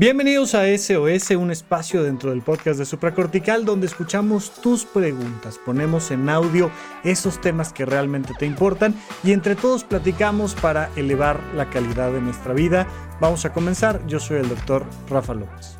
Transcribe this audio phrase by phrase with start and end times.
[0.00, 6.10] Bienvenidos a SOS, un espacio dentro del podcast de Supracortical donde escuchamos tus preguntas, ponemos
[6.10, 6.70] en audio
[7.04, 12.22] esos temas que realmente te importan y entre todos platicamos para elevar la calidad de
[12.22, 12.88] nuestra vida.
[13.20, 15.76] Vamos a comenzar, yo soy el doctor Rafa López.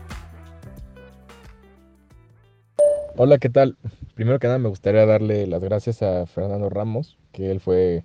[3.17, 3.79] Hola, ¿qué tal?
[4.17, 8.05] Primero que nada me gustaría darle las gracias a Fernando Ramos, que él fue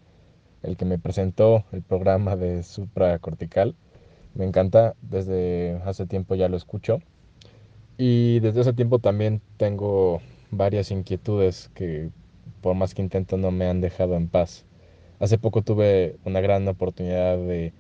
[0.63, 3.75] el que me presentó el programa de Supracortical
[4.35, 6.99] me encanta, desde hace tiempo ya lo escucho.
[7.97, 10.21] Y desde ese tiempo también tengo
[10.51, 12.09] varias inquietudes que
[12.61, 14.65] por más que intento no me han dejado en paz.
[15.19, 17.73] Hace poco tuve una gran oportunidad de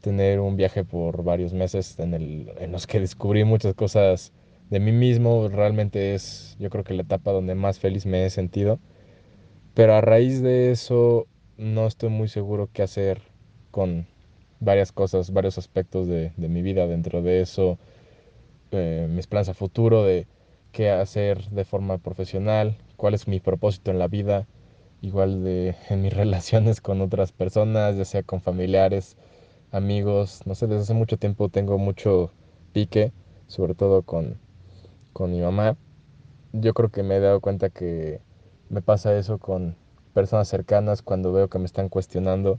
[0.00, 4.32] tener un viaje por varios meses en, el, en los que descubrí muchas cosas
[4.70, 5.48] de mí mismo.
[5.48, 8.80] Realmente es yo creo que la etapa donde más feliz me he sentido.
[9.74, 11.26] Pero a raíz de eso
[11.56, 13.22] no estoy muy seguro qué hacer
[13.70, 14.06] con
[14.60, 16.86] varias cosas, varios aspectos de, mi vida.
[16.86, 17.78] Dentro de eso,
[18.70, 20.26] eh, mis planes a futuro, de
[20.72, 24.46] qué hacer de forma profesional, cuál es mi propósito en la vida,
[25.02, 29.16] igual de en mis relaciones con otras personas, ya sea con familiares,
[29.72, 30.42] amigos.
[30.46, 32.32] No sé, desde hace mucho tiempo tengo mucho
[32.72, 33.12] pique,
[33.48, 34.38] sobre todo con,
[35.12, 35.76] con mi mamá.
[36.52, 38.20] Yo creo que me he dado cuenta que
[38.68, 39.76] me pasa eso con
[40.14, 42.58] personas cercanas cuando veo que me están cuestionando.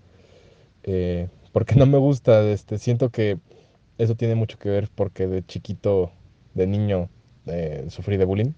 [0.83, 3.39] Eh, porque no me gusta, este, siento que
[3.97, 6.11] eso tiene mucho que ver porque de chiquito,
[6.53, 7.09] de niño,
[7.47, 8.53] eh, sufrí de bullying.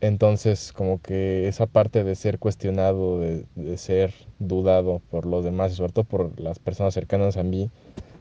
[0.00, 5.72] Entonces, como que esa parte de ser cuestionado, de, de, ser dudado por los demás
[5.72, 7.70] y sobre todo por las personas cercanas a mí,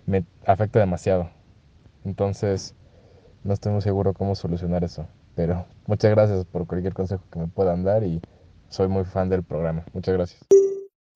[0.05, 1.31] me afecta demasiado.
[2.05, 2.75] Entonces,
[3.43, 5.07] no estoy muy seguro cómo solucionar eso.
[5.35, 8.21] Pero muchas gracias por cualquier consejo que me puedan dar y
[8.69, 9.83] soy muy fan del programa.
[9.93, 10.41] Muchas gracias.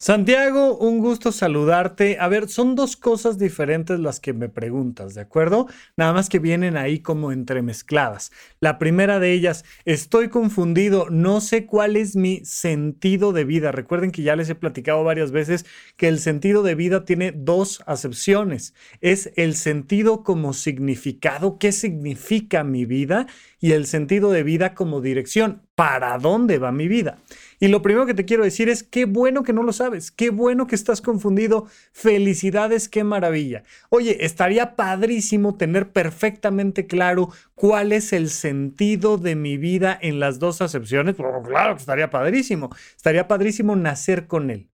[0.06, 2.20] Santiago, un gusto saludarte.
[2.20, 5.66] A ver, son dos cosas diferentes las que me preguntas, ¿de acuerdo?
[5.98, 8.32] Nada más que vienen ahí como entremezcladas.
[8.60, 13.72] La primera de ellas, estoy confundido, no sé cuál es mi sentido de vida.
[13.72, 15.66] Recuerden que ya les he platicado varias veces
[15.98, 18.76] que el sentido de vida tiene dos acepciones.
[19.02, 23.26] Es el sentido como significado, qué significa mi vida,
[23.60, 27.18] y el sentido de vida como dirección, para dónde va mi vida.
[27.60, 30.30] Y lo primero que te quiero decir es, qué bueno que no lo sabes, qué
[30.30, 33.64] bueno que estás confundido, felicidades, qué maravilla.
[33.90, 40.40] Oye, estaría padrísimo tener perfectamente claro cuál es el sentido de mi vida en las
[40.40, 41.16] dos acepciones.
[41.16, 44.70] claro que estaría padrísimo, estaría padrísimo nacer con él.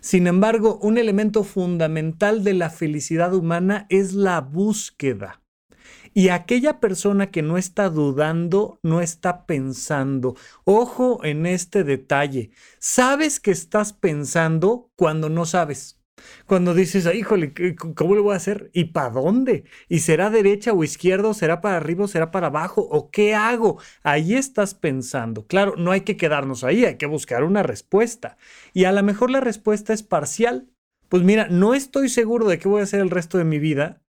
[0.00, 5.43] Sin embargo, un elemento fundamental de la felicidad humana es la búsqueda.
[6.14, 10.36] Y aquella persona que no está dudando, no está pensando.
[10.64, 12.52] Ojo en este detalle.
[12.78, 16.00] Sabes que estás pensando cuando no sabes.
[16.46, 17.52] Cuando dices, híjole,
[17.96, 18.70] ¿cómo lo voy a hacer?
[18.72, 19.64] ¿Y para dónde?
[19.88, 21.34] ¿Y será derecha o izquierda?
[21.34, 22.82] ¿Será para arriba o será para abajo?
[22.82, 23.80] ¿O qué hago?
[24.02, 25.46] Ahí estás pensando.
[25.46, 28.36] Claro, no hay que quedarnos ahí, hay que buscar una respuesta.
[28.72, 30.70] Y a lo mejor la respuesta es parcial.
[31.08, 34.03] Pues mira, no estoy seguro de qué voy a hacer el resto de mi vida,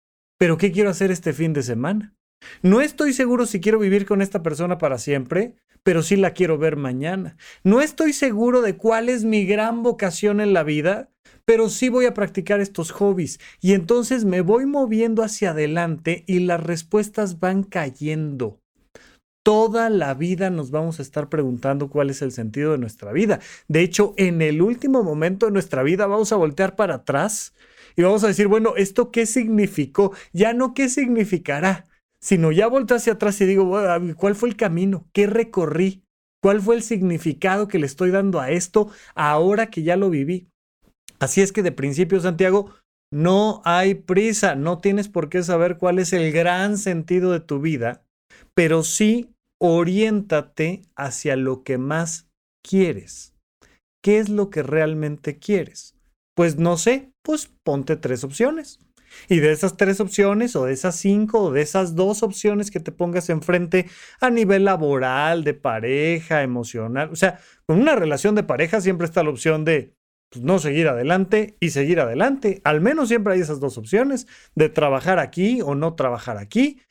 [0.43, 2.13] pero ¿qué quiero hacer este fin de semana?
[2.61, 6.57] No estoy seguro si quiero vivir con esta persona para siempre, pero sí la quiero
[6.57, 7.37] ver mañana.
[7.63, 11.09] No estoy seguro de cuál es mi gran vocación en la vida,
[11.45, 13.39] pero sí voy a practicar estos hobbies.
[13.61, 18.59] Y entonces me voy moviendo hacia adelante y las respuestas van cayendo.
[19.45, 23.39] Toda la vida nos vamos a estar preguntando cuál es el sentido de nuestra vida.
[23.69, 27.53] De hecho, en el último momento de nuestra vida vamos a voltear para atrás
[27.95, 30.13] y vamos a decir, bueno, ¿esto qué significó?
[30.31, 31.85] Ya no qué significará,
[32.19, 33.71] sino ya vuelto hacia atrás y digo,
[34.15, 35.07] ¿cuál fue el camino?
[35.13, 36.03] ¿Qué recorrí?
[36.41, 40.47] ¿Cuál fue el significado que le estoy dando a esto ahora que ya lo viví?
[41.19, 42.73] Así es que de principio, Santiago,
[43.13, 47.61] no hay prisa, no tienes por qué saber cuál es el gran sentido de tu
[47.61, 48.03] vida,
[48.55, 49.29] pero sí
[49.61, 52.27] oriéntate hacia lo que más
[52.61, 53.33] quieres.
[54.03, 55.92] ¿Qué es lo que realmente quieres?
[56.35, 58.80] Pues no sé, pues ponte tres opciones.
[59.30, 62.80] Y de esas tres opciones, o de esas cinco, o de esas dos opciones que
[62.80, 63.88] te pongas enfrente
[64.19, 69.24] a nivel laboral, de pareja, emocional, o sea, con una relación de pareja siempre está
[69.24, 69.95] la opción de
[70.33, 72.62] pues, no seguir adelante y seguir adelante.
[72.63, 76.81] Al menos siempre hay esas dos opciones, de trabajar aquí o no trabajar aquí.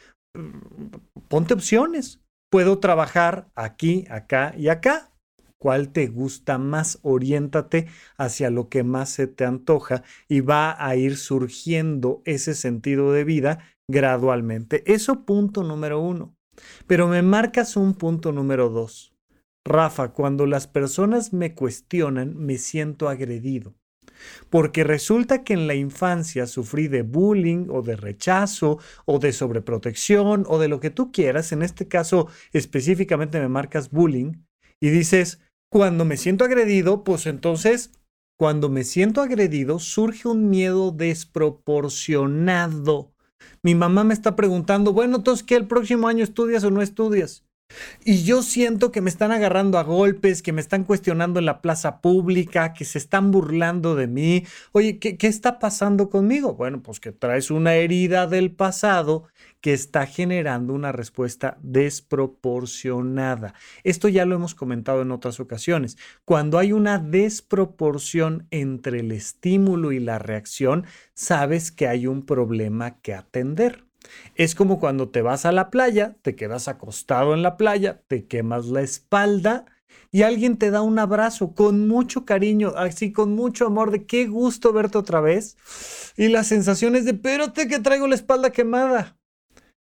[1.29, 2.21] Ponte opciones.
[2.51, 5.12] Puedo trabajar aquí, acá y acá
[5.63, 7.87] cuál te gusta más, oriéntate
[8.17, 13.23] hacia lo que más se te antoja y va a ir surgiendo ese sentido de
[13.23, 14.83] vida gradualmente.
[14.93, 16.35] Eso punto número uno.
[16.89, 19.15] Pero me marcas un punto número dos.
[19.65, 23.77] Rafa, cuando las personas me cuestionan, me siento agredido.
[24.51, 30.45] Porque resulta que en la infancia sufrí de bullying o de rechazo o de sobreprotección
[30.49, 31.53] o de lo que tú quieras.
[31.53, 34.33] En este caso específicamente me marcas bullying
[34.81, 35.39] y dices,
[35.73, 37.93] cuando me siento agredido, pues entonces,
[38.39, 43.15] cuando me siento agredido, surge un miedo desproporcionado.
[43.63, 47.47] Mi mamá me está preguntando, bueno, entonces, ¿qué el próximo año estudias o no estudias?
[48.05, 51.61] Y yo siento que me están agarrando a golpes, que me están cuestionando en la
[51.61, 54.45] plaza pública, que se están burlando de mí.
[54.73, 56.55] Oye, ¿qué, ¿qué, está pasando conmigo?
[56.55, 59.29] Bueno, pues que traes una herida del pasado
[59.63, 63.55] que está generando una respuesta desproporcionada.
[63.85, 65.97] Esto ya lo hemos comentado en otras ocasiones.
[66.25, 70.85] Cuando hay una desproporción entre el estímulo y la reacción,
[71.15, 73.85] sabes que hay un problema que atender.
[74.35, 78.27] Es como cuando te vas a la playa, te quedas acostado en la playa, te
[78.27, 79.67] quemas la espalda
[80.11, 84.27] y alguien te da un abrazo con mucho cariño, así con mucho amor, de qué
[84.27, 85.57] gusto verte otra vez.
[86.17, 89.19] Y la sensación es de, espérate que traigo la espalda quemada.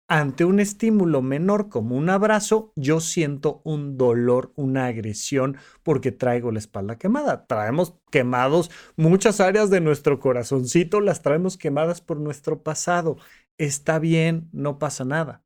[0.08, 6.52] Ante un estímulo menor como un abrazo, yo siento un dolor, una agresión porque traigo
[6.52, 7.48] la espalda quemada.
[7.48, 13.18] Traemos quemados muchas áreas de nuestro corazoncito, las traemos quemadas por nuestro pasado
[13.58, 15.44] está bien, no pasa nada,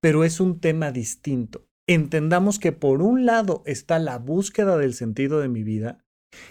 [0.00, 1.66] pero es un tema distinto.
[1.86, 6.04] Entendamos que por un lado está la búsqueda del sentido de mi vida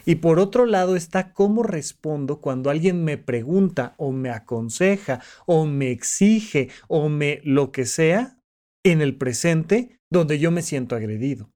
[0.05, 5.65] y por otro lado está cómo respondo cuando alguien me pregunta o me aconseja o
[5.65, 8.39] me exige o me lo que sea
[8.83, 11.51] en el presente donde yo me siento agredido.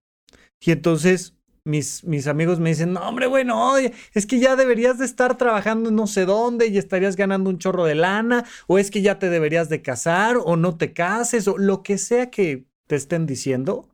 [0.63, 5.05] Y entonces mis, mis amigos me dicen, no, hombre, bueno, es que ya deberías de
[5.05, 9.01] estar trabajando no sé dónde y estarías ganando un chorro de lana, o es que
[9.01, 12.95] ya te deberías de casar, o no te cases, o lo que sea que te
[12.95, 13.89] estén diciendo,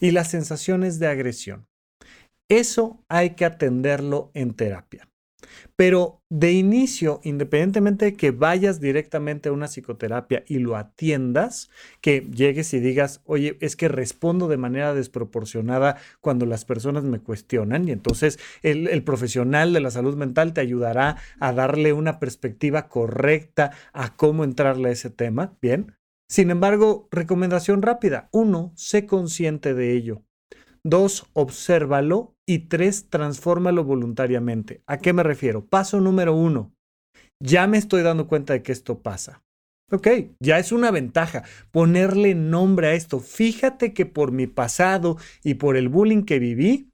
[0.00, 1.66] y las sensaciones de agresión.
[2.48, 5.08] Eso hay que atenderlo en terapia.
[5.76, 12.26] Pero de inicio, independientemente de que vayas directamente a una psicoterapia y lo atiendas, que
[12.32, 17.88] llegues y digas, oye, es que respondo de manera desproporcionada cuando las personas me cuestionan
[17.88, 23.72] y entonces el, profesional de la salud mental te ayudará a darle una perspectiva correcta
[23.92, 25.96] a cómo entrarle a ese tema, ¿bien?
[26.28, 28.28] Sin embargo, recomendación rápida.
[28.32, 30.22] Uno, sé consciente de ello.
[30.84, 32.34] Dos, obsérvalo.
[32.46, 34.82] Y tres, transfórmalo voluntariamente.
[34.86, 35.64] ¿A qué me refiero?
[35.64, 36.72] Paso número uno.
[37.40, 39.42] Ya me estoy dando cuenta de que esto pasa.
[39.92, 40.08] Ok,
[40.40, 43.20] ya es una ventaja ponerle nombre a esto.
[43.20, 46.90] Fíjate que por mi pasado y por el bullying que viví,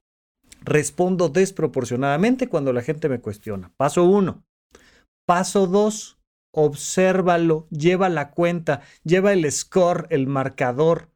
[0.63, 3.71] respondo desproporcionadamente cuando la gente me cuestiona.
[3.77, 4.43] Paso uno.
[5.25, 6.19] Paso dos,
[6.53, 11.09] obsérvalo, lleva la cuenta, lleva el score, el marcador.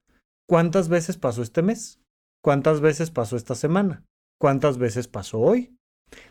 [0.48, 2.00] ¿Cuántas veces pasó este mes?
[2.44, 4.04] ¿Cuántas veces pasó esta semana?
[4.40, 5.78] ¿Cuántas veces pasó hoy?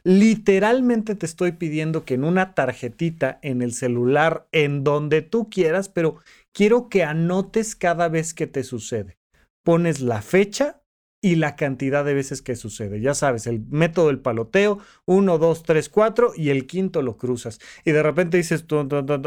[0.05, 5.89] Literalmente te estoy pidiendo que en una tarjetita, en el celular, en donde tú quieras,
[5.89, 6.19] pero
[6.53, 9.17] quiero que anotes cada vez que te sucede.
[9.65, 10.83] Pones la fecha
[11.25, 13.01] y la cantidad de veces que sucede.
[13.01, 17.59] Ya sabes, el método del paloteo, 1, 2, 3, 4 y el quinto lo cruzas.
[17.85, 18.67] Y de repente dices,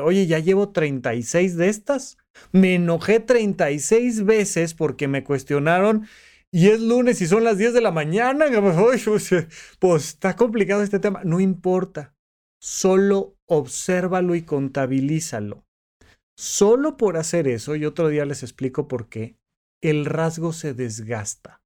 [0.04, 2.18] oye, ya llevo 36 de estas.
[2.52, 6.06] Me enojé 36 veces porque me cuestionaron
[6.56, 8.46] y es lunes y son las 10 de la mañana.
[9.80, 11.20] Pues está complicado este tema.
[11.26, 12.16] No importa.
[12.62, 15.66] Solo obsérvalo y contabilízalo.
[16.38, 19.36] Solo por hacer eso, y otro día les explico por qué,
[19.82, 21.62] el rasgo se desgasta.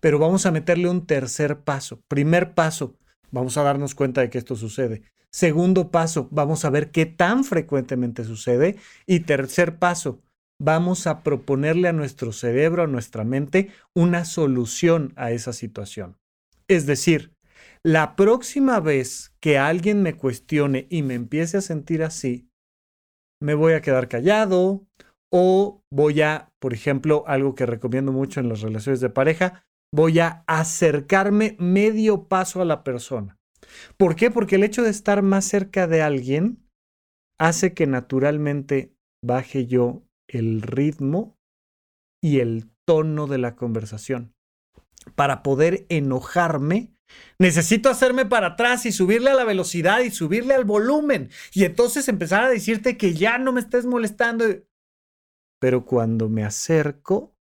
[0.00, 2.02] Pero vamos a meterle un tercer paso.
[2.06, 2.98] Primer paso,
[3.30, 5.00] vamos a darnos cuenta de que esto sucede.
[5.30, 8.76] Segundo paso, vamos a ver qué tan frecuentemente sucede.
[9.06, 10.20] Y tercer paso,
[10.60, 16.16] vamos a proponerle a nuestro cerebro, a nuestra mente, una solución a esa situación.
[16.68, 17.34] Es decir,
[17.82, 22.48] la próxima vez que alguien me cuestione y me empiece a sentir así,
[23.42, 24.86] me voy a quedar callado
[25.30, 30.20] o voy a, por ejemplo, algo que recomiendo mucho en las relaciones de pareja, voy
[30.20, 33.38] a acercarme medio paso a la persona.
[33.96, 34.30] ¿Por qué?
[34.30, 36.64] Porque el hecho de estar más cerca de alguien
[37.38, 41.38] hace que naturalmente baje yo el ritmo
[42.22, 44.34] y el tono de la conversación.
[45.14, 46.94] Para poder enojarme,
[47.38, 51.30] necesito hacerme para atrás y subirle a la velocidad y subirle al volumen.
[51.52, 54.46] Y entonces empezar a decirte que ya no me estés molestando.
[55.60, 57.36] Pero cuando me acerco,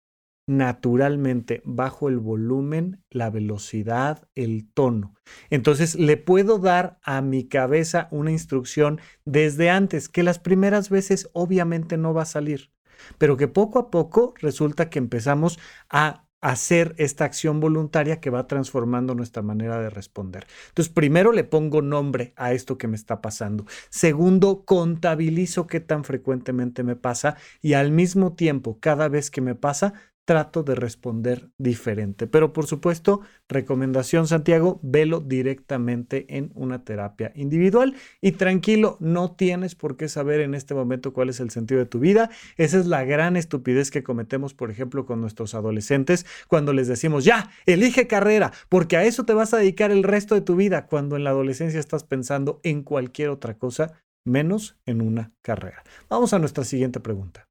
[0.48, 5.16] naturalmente bajo el volumen, la velocidad, el tono.
[5.50, 11.30] Entonces le puedo dar a mi cabeza una instrucción desde antes, que las primeras veces
[11.34, 12.73] obviamente no va a salir
[13.18, 18.48] pero que poco a poco resulta que empezamos a hacer esta acción voluntaria que va
[18.48, 20.46] transformando nuestra manera de responder.
[20.68, 23.66] Entonces, primero le pongo nombre a esto que me está pasando.
[23.90, 29.56] Segundo, contabilizo qué tan frecuentemente me pasa y al mismo tiempo, cada vez que me
[29.56, 29.94] pasa,
[30.26, 32.28] trato de responder diferente.
[32.28, 39.76] Pero por supuesto, recomendación Santiago, velo directamente en una terapia individual y tranquilo, no tienes
[39.76, 42.30] por qué saber en este momento cuál es el sentido de tu vida.
[42.58, 47.26] Esa es la gran estupidez que cometemos, por ejemplo, con nuestros adolescentes cuando les decimos,
[47.26, 50.88] ya, elige carrera, porque a eso te vas a dedicar el resto de tu vida,
[50.88, 53.94] cuando en la adolescencia estás pensando en cualquier otra cosa
[54.26, 55.84] menos en una carrera.
[56.10, 57.48] Vamos a nuestra siguiente pregunta.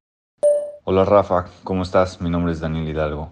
[0.85, 2.21] Hola Rafa, ¿cómo estás?
[2.21, 3.31] Mi nombre es Daniel Hidalgo.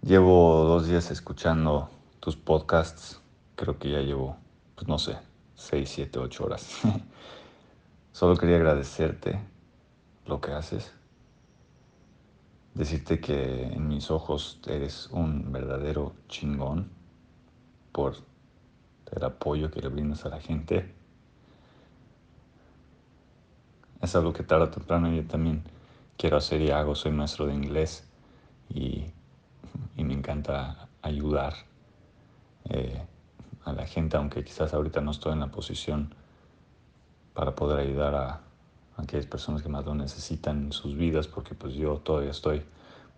[0.00, 3.20] Llevo dos días escuchando tus podcasts.
[3.54, 4.38] Creo que ya llevo,
[4.74, 5.18] pues no sé,
[5.56, 6.80] seis, siete, ocho horas.
[8.12, 9.38] Solo quería agradecerte
[10.24, 10.94] lo que haces.
[12.72, 16.88] Decirte que en mis ojos eres un verdadero chingón
[17.92, 18.14] por
[19.14, 20.94] el apoyo que le brindas a la gente.
[24.00, 25.62] Es algo que tarde o temprano yo también
[26.22, 28.08] quiero hacer y hago, soy maestro de inglés
[28.68, 29.06] y,
[29.96, 31.54] me encanta ayudar
[32.70, 33.04] eh,
[33.64, 36.14] a la gente, aunque quizás ahorita no estoy en la posición
[37.34, 38.40] para poder ayudar a,
[38.98, 42.62] aquellas personas que más lo necesitan en sus vidas, porque pues yo todavía estoy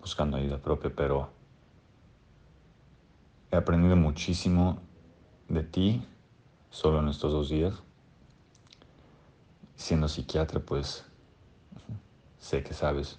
[0.01, 1.29] buscando ayuda propia, pero
[3.51, 4.79] he aprendido muchísimo
[5.49, 6.07] de ti
[6.71, 7.75] solo en estos dos días.
[9.77, 11.05] Siendo psiquiatra, pues
[12.45, 13.19] Sé que sabes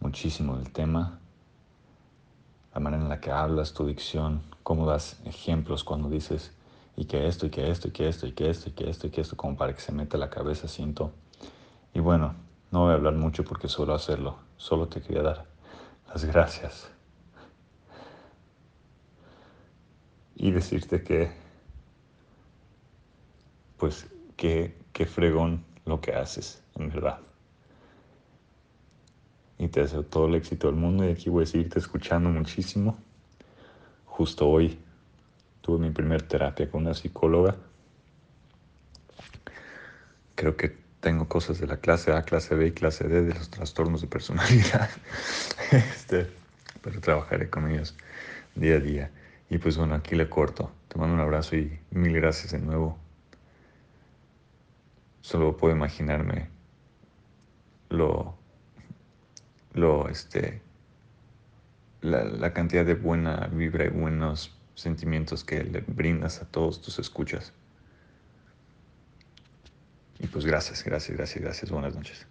[0.00, 1.18] muchísimo del tema,
[2.72, 6.50] la manera en la que hablas, tu dicción, cómo das ejemplos cuando dices
[6.96, 9.06] y que esto, y que esto, y que esto, y que esto, y que esto,
[9.06, 11.12] y que esto, como para que se meta la cabeza, siento.
[11.92, 12.34] Y bueno,
[12.70, 15.44] no voy a hablar mucho porque suelo hacerlo, solo te quería dar
[16.08, 16.90] las gracias.
[20.36, 21.30] Y decirte que,
[23.76, 24.06] pues,
[24.38, 27.18] que, que fregón lo que haces, en verdad
[29.58, 32.98] y te deseo todo el éxito del mundo y aquí voy a seguirte escuchando muchísimo.
[34.06, 34.78] Justo hoy
[35.60, 37.56] tuve mi primer terapia con una psicóloga.
[40.34, 43.50] Creo que tengo cosas de la clase A, clase B y clase D de los
[43.50, 44.88] trastornos de personalidad.
[45.70, 46.30] este,
[46.82, 47.94] pero trabajaré con ellos
[48.54, 49.10] día a día.
[49.50, 50.70] Y pues bueno, aquí le corto.
[50.88, 52.98] Te mando un abrazo y mil gracias de nuevo.
[55.20, 56.48] Solo puedo imaginarme
[57.88, 58.34] lo
[59.74, 60.62] lo, este,
[62.00, 67.52] la, cantidad de buena vibra y buenos sentimientos que le brindas a todos tus escuchas.
[70.20, 71.70] Y pues gracias, gracias, gracias, gracias.
[71.70, 72.26] Buenas noches.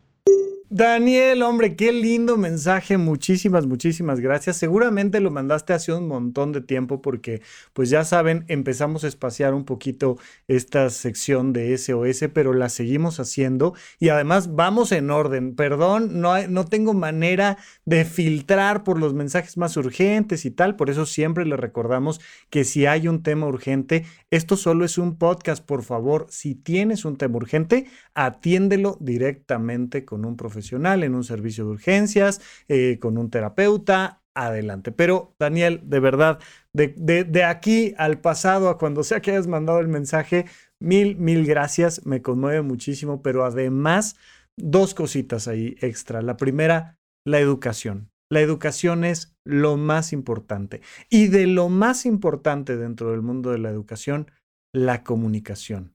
[0.75, 2.97] Daniel, hombre, qué lindo mensaje.
[2.97, 4.57] Muchísimas, muchísimas gracias.
[4.57, 9.53] Seguramente lo mandaste hace un montón de tiempo porque, pues ya saben, empezamos a espaciar
[9.53, 15.55] un poquito esta sección de SOS, pero la seguimos haciendo y además vamos en orden.
[15.55, 20.75] Perdón, no, no tengo manera de filtrar por los mensajes más urgentes y tal.
[20.75, 25.19] Por eso siempre le recordamos que si hay un tema urgente, esto solo es un
[25.19, 25.63] podcast.
[25.63, 31.65] Por favor, si tienes un tema urgente, atiéndelo directamente con un profesional en un servicio
[31.65, 34.91] de urgencias, eh, con un terapeuta, adelante.
[34.91, 36.39] Pero Daniel, de verdad,
[36.73, 40.45] de, de, aquí al pasado, a cuando sea que hayas mandado el mensaje,
[40.81, 44.15] mil, mil gracias, me conmueve muchísimo, pero además,
[44.57, 46.21] dos cositas ahí extra.
[46.21, 48.09] La primera, la educación.
[48.31, 50.81] La educación es lo más importante.
[51.09, 54.31] Y de lo más importante dentro del mundo de la educación,
[54.73, 55.93] la comunicación.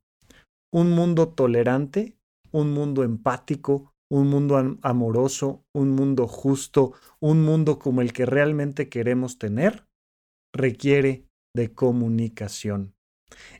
[0.73, 2.17] Un mundo tolerante,
[2.53, 8.89] un mundo empático, un mundo amoroso, un mundo justo, un mundo como el que realmente
[8.89, 9.87] queremos tener,
[10.53, 12.95] requiere de comunicación.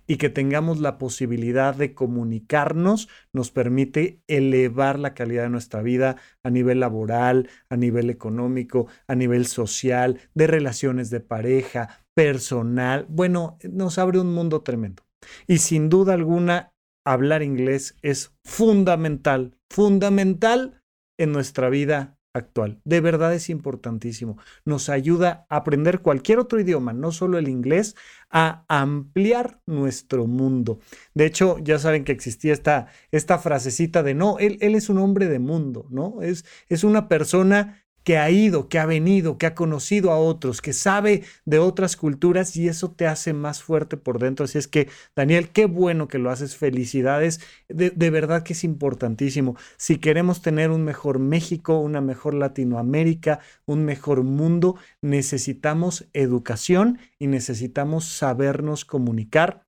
[0.07, 6.17] Y que tengamos la posibilidad de comunicarnos nos permite elevar la calidad de nuestra vida
[6.43, 13.05] a nivel laboral, a nivel económico, a nivel social, de relaciones de pareja, personal.
[13.11, 15.05] Bueno, nos abre un mundo tremendo.
[15.47, 16.73] Y sin duda alguna,
[17.13, 20.83] hablar inglés es fundamental, fundamental
[21.19, 22.81] en nuestra vida actual.
[22.85, 24.39] De verdad es importantísimo.
[24.65, 27.97] Nos ayuda a aprender cualquier otro idioma, no solo el inglés,
[28.31, 30.81] a ampliar nuestro mundo.
[31.15, 34.99] De hecho, ya saben que existía esta, esta frasecita de no, él, él es un
[34.99, 36.23] hombre de mundo, ¿no?
[36.23, 40.63] Es, es una persona que ha ido, que ha venido, que ha conocido a otros,
[40.63, 44.45] que sabe de otras culturas y eso te hace más fuerte por dentro.
[44.45, 46.57] Así es que, Daniel, qué bueno que lo haces.
[46.57, 47.41] Felicidades.
[47.69, 49.57] De, verdad que es importantísimo.
[49.77, 57.27] Si queremos tener un mejor México, una mejor Latinoamérica, un mejor mundo, necesitamos educación y
[57.27, 59.63] necesitamos sabernos comunicar.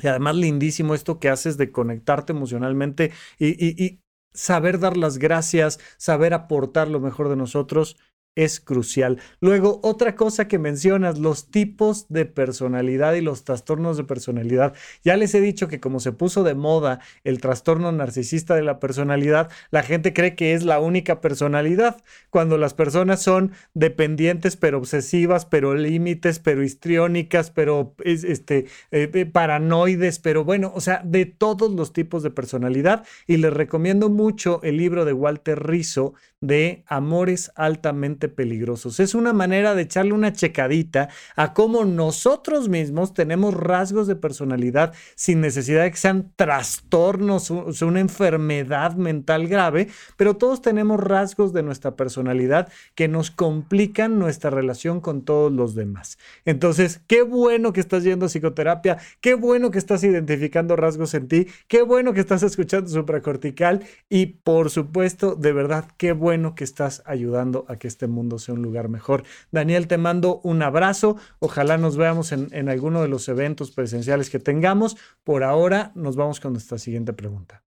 [0.00, 4.01] Y además lindísimo esto que haces de conectarte emocionalmente y,
[4.32, 7.96] saber dar las gracias, saber aportar lo mejor de nosotros
[8.34, 9.18] es crucial.
[9.40, 14.74] Luego, otra cosa que mencionas, los tipos de personalidad y los trastornos de personalidad.
[15.04, 18.80] Ya les he dicho que como se puso de moda el trastorno narcisista de la
[18.80, 24.78] personalidad, la gente cree que es la única personalidad, cuando las personas son dependientes, pero
[24.78, 31.26] obsesivas, pero límites, pero histriónicas, pero este, eh, eh, paranoides, pero bueno, o sea, de
[31.26, 33.04] todos los tipos de personalidad.
[33.26, 39.00] Y les recomiendo mucho el libro de Walter Rizzo de Amores altamente peligrosos.
[39.00, 44.94] Es una manera de echarle una checadita a cómo nosotros mismos tenemos rasgos de personalidad
[45.14, 51.52] sin necesidad de que sean trastornos, o una enfermedad mental grave, pero todos tenemos rasgos
[51.52, 56.18] de nuestra personalidad que nos complican nuestra relación con todos los demás.
[56.44, 61.28] Entonces, qué bueno que estás yendo a psicoterapia, qué bueno que estás identificando rasgos en
[61.28, 66.64] ti, qué bueno que estás escuchando supracortical y por supuesto, de verdad, qué bueno que
[66.64, 69.24] estás ayudando a que este mundo sea un lugar mejor.
[69.50, 71.16] Daniel, te mando un abrazo.
[71.40, 74.96] Ojalá nos veamos en, alguno de los eventos presenciales que tengamos.
[75.24, 77.62] Por ahora, nos vamos con nuestra siguiente pregunta.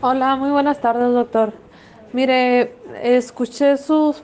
[0.00, 1.52] Hola, muy buenas tardes, doctor.
[2.12, 4.14] Mire, escuché su,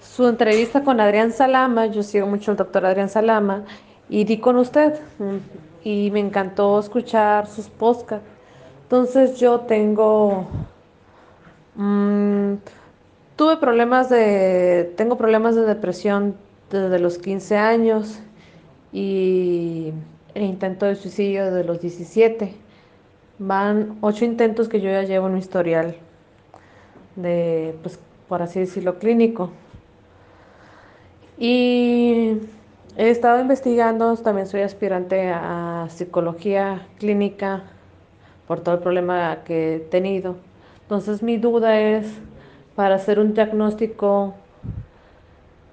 [0.00, 1.86] su entrevista con Adrián Salama.
[1.86, 3.64] Yo sigo mucho al doctor Adrián Salama
[4.08, 5.00] y di con usted.
[5.84, 8.26] Y me encantó escuchar sus podcasts.
[8.82, 10.46] Entonces yo tengo...
[11.74, 12.54] Mm,
[13.38, 16.34] Tuve problemas de, tengo problemas de depresión
[16.72, 18.18] desde los 15 años
[18.92, 19.92] y
[20.34, 22.52] intento de suicidio desde los 17.
[23.38, 25.94] Van ocho intentos que yo ya llevo en mi historial
[27.14, 29.52] de, pues, por así decirlo, clínico.
[31.38, 32.38] Y
[32.96, 37.62] he estado investigando, también soy aspirante a psicología clínica
[38.48, 40.34] por todo el problema que he tenido.
[40.82, 42.06] Entonces mi duda es
[42.78, 44.34] para hacer un diagnóstico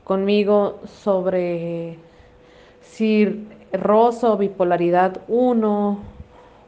[0.03, 1.99] conmigo sobre
[2.81, 5.99] si roso, bipolaridad 1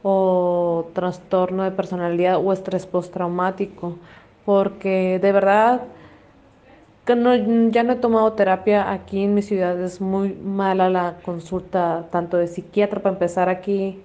[0.03, 3.97] o trastorno de personalidad o estrés postraumático,
[4.45, 5.81] porque de verdad
[7.03, 7.33] que no,
[7.71, 12.37] ya no he tomado terapia aquí en mi ciudad, es muy mala la consulta tanto
[12.37, 14.03] de psiquiatra para empezar aquí,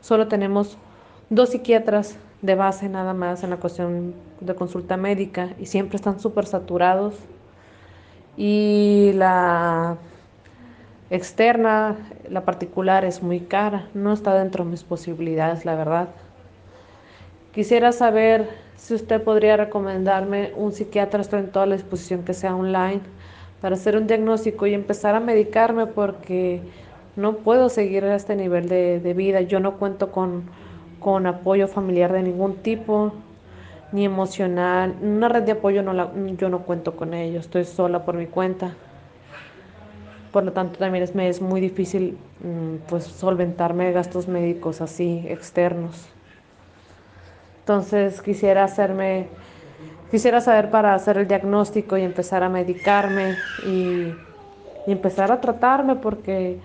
[0.00, 0.76] solo tenemos
[1.30, 6.20] dos psiquiatras de base nada más en la cuestión de consulta médica y siempre están
[6.20, 7.14] súper saturados.
[8.36, 9.96] Y la
[11.10, 11.96] externa,
[12.28, 16.08] la particular, es muy cara, no está dentro de mis posibilidades, la verdad.
[17.52, 22.54] Quisiera saber si usted podría recomendarme un psiquiatra, estoy en toda la disposición que sea
[22.54, 23.00] online,
[23.60, 26.62] para hacer un diagnóstico y empezar a medicarme porque
[27.16, 29.40] no puedo seguir a este nivel de, de vida.
[29.40, 30.44] Yo no cuento con
[31.00, 33.12] con apoyo familiar de ningún tipo,
[33.92, 34.94] ni emocional.
[35.02, 38.26] Una red de apoyo no la, yo no cuento con ello, estoy sola por mi
[38.26, 38.74] cuenta.
[40.32, 45.24] Por lo tanto, también es, me es muy difícil mm, pues, solventarme gastos médicos así
[45.28, 46.06] externos.
[47.60, 49.28] Entonces quisiera hacerme,
[50.10, 54.14] quisiera saber para hacer el diagnóstico y empezar a medicarme y,
[54.86, 56.58] y empezar a tratarme porque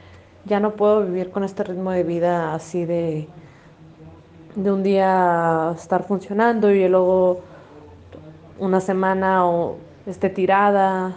[0.45, 3.27] ya no puedo vivir con este ritmo de vida así de,
[4.55, 7.41] de un día estar funcionando y luego
[8.59, 11.13] una semana o esté tirada.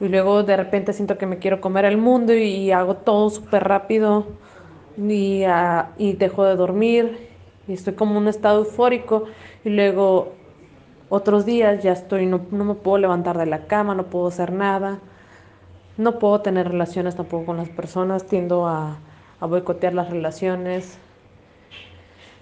[0.00, 3.64] Y luego de repente siento que me quiero comer el mundo y, hago todo súper
[3.64, 4.26] rápido
[4.96, 7.28] y, ah, y dejo de dormir.
[7.68, 9.24] Y estoy como en un estado eufórico
[9.64, 10.32] y luego
[11.10, 14.52] otros días ya estoy, no, no me puedo levantar de la cama, no puedo hacer
[14.52, 15.00] nada,
[15.98, 18.96] no puedo tener relaciones tampoco con las personas, tiendo a,
[19.40, 20.98] a boicotear las relaciones,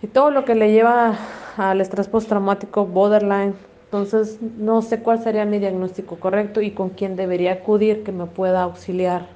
[0.03, 1.19] y todo lo que le lleva
[1.57, 3.55] al estrés postraumático borderline.
[3.87, 8.27] Entonces, no sé cuál sería mi diagnóstico correcto y con quién debería acudir que me
[8.27, 9.27] pueda auxiliar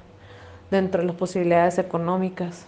[0.69, 2.67] dentro de las posibilidades económicas.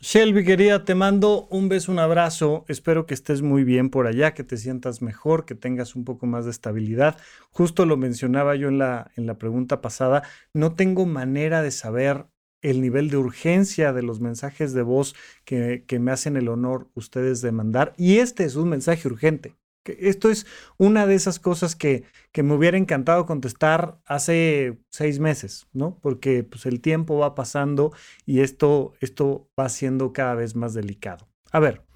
[0.00, 2.64] Shelby, querida, te mando un beso, un abrazo.
[2.68, 6.24] Espero que estés muy bien por allá, que te sientas mejor, que tengas un poco
[6.24, 7.16] más de estabilidad.
[7.50, 10.22] Justo lo mencionaba yo en la, en la pregunta pasada.
[10.54, 12.26] No tengo manera de saber
[12.62, 17.40] el nivel de urgencia de los mensajes de voz que, me hacen el honor ustedes
[17.40, 17.94] de mandar.
[17.96, 19.56] Y este es un mensaje urgente.
[19.84, 25.66] Esto es una de esas cosas que, que, me hubiera encantado contestar hace seis meses,
[25.72, 25.98] ¿no?
[26.02, 27.92] Porque pues, el tiempo va pasando
[28.26, 31.26] y esto, esto va siendo cada vez más delicado.
[31.52, 31.86] A ver,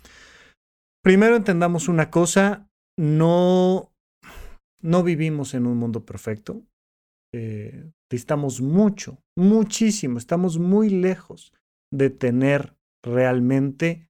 [1.02, 3.92] primero entendamos una cosa, no,
[4.80, 6.62] no vivimos en un mundo perfecto.
[7.34, 11.52] Eh, estamos mucho, muchísimo, estamos muy lejos
[11.92, 14.08] de tener realmente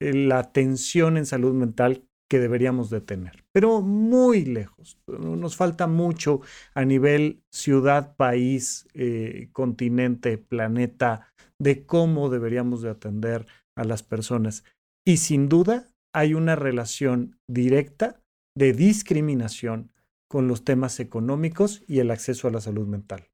[0.00, 4.98] eh, la atención en salud mental que deberíamos de tener, pero muy lejos.
[5.06, 6.40] Nos falta mucho
[6.74, 14.64] a nivel ciudad, país, eh, continente, planeta, de cómo deberíamos de atender a las personas.
[15.06, 18.20] Y sin duda hay una relación directa
[18.56, 19.92] de discriminación
[20.28, 23.30] con los temas económicos y el acceso a la salud mental.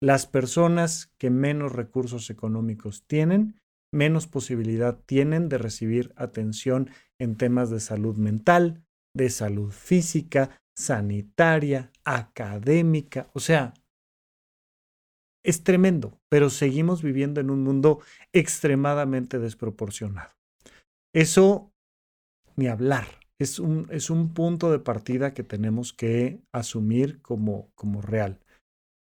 [0.00, 3.60] Las personas que menos recursos económicos tienen
[3.94, 11.92] menos posibilidad tienen de recibir atención en temas de salud mental, de salud física, sanitaria,
[12.04, 13.30] académica.
[13.32, 13.72] O sea,
[15.44, 18.00] es tremendo, pero seguimos viviendo en un mundo
[18.32, 20.32] extremadamente desproporcionado.
[21.14, 21.72] Eso,
[22.56, 23.06] ni hablar,
[23.38, 28.40] es un, es un punto de partida que tenemos que asumir como, como real.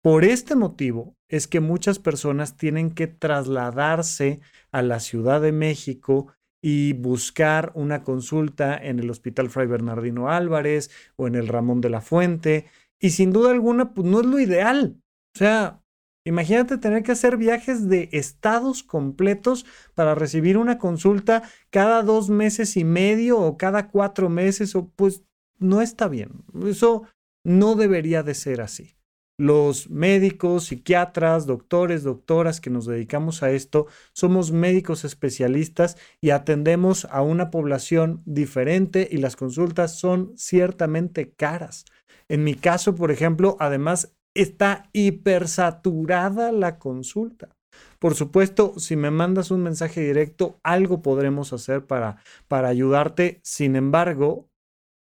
[0.03, 4.41] Por este motivo es que muchas personas tienen que trasladarse
[4.73, 10.91] a la Ciudad de México y buscar una consulta en el Hospital Fray Bernardino Álvarez
[11.17, 12.67] o en el Ramón de la Fuente.
[13.01, 14.97] Y sin duda alguna, pues no es lo ideal.
[15.35, 15.82] O sea,
[16.25, 22.77] imagínate tener que hacer viajes de estados completos para recibir una consulta cada dos meses
[22.77, 25.25] y medio o cada cuatro meses, o pues
[25.59, 26.45] no está bien.
[26.65, 27.05] Eso
[27.45, 28.97] no debería de ser así
[29.43, 37.07] los médicos, psiquiatras, doctores, doctoras que nos dedicamos a esto, somos médicos especialistas y atendemos
[37.07, 41.87] a una población diferente y las consultas son ciertamente caras.
[42.29, 47.51] En mi caso, por ejemplo, además está hipersaturada la consulta.
[47.99, 53.41] Por supuesto, si me mandas un mensaje directo, algo podremos hacer para, para ayudarte.
[53.43, 54.49] Sin embargo,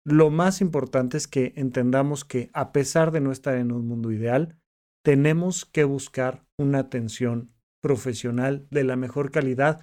[0.06, 4.12] lo más importante es que entendamos que a pesar de no estar en un mundo
[4.12, 4.58] ideal,
[5.04, 7.50] tenemos que buscar una atención
[7.82, 9.80] profesional de la mejor calidad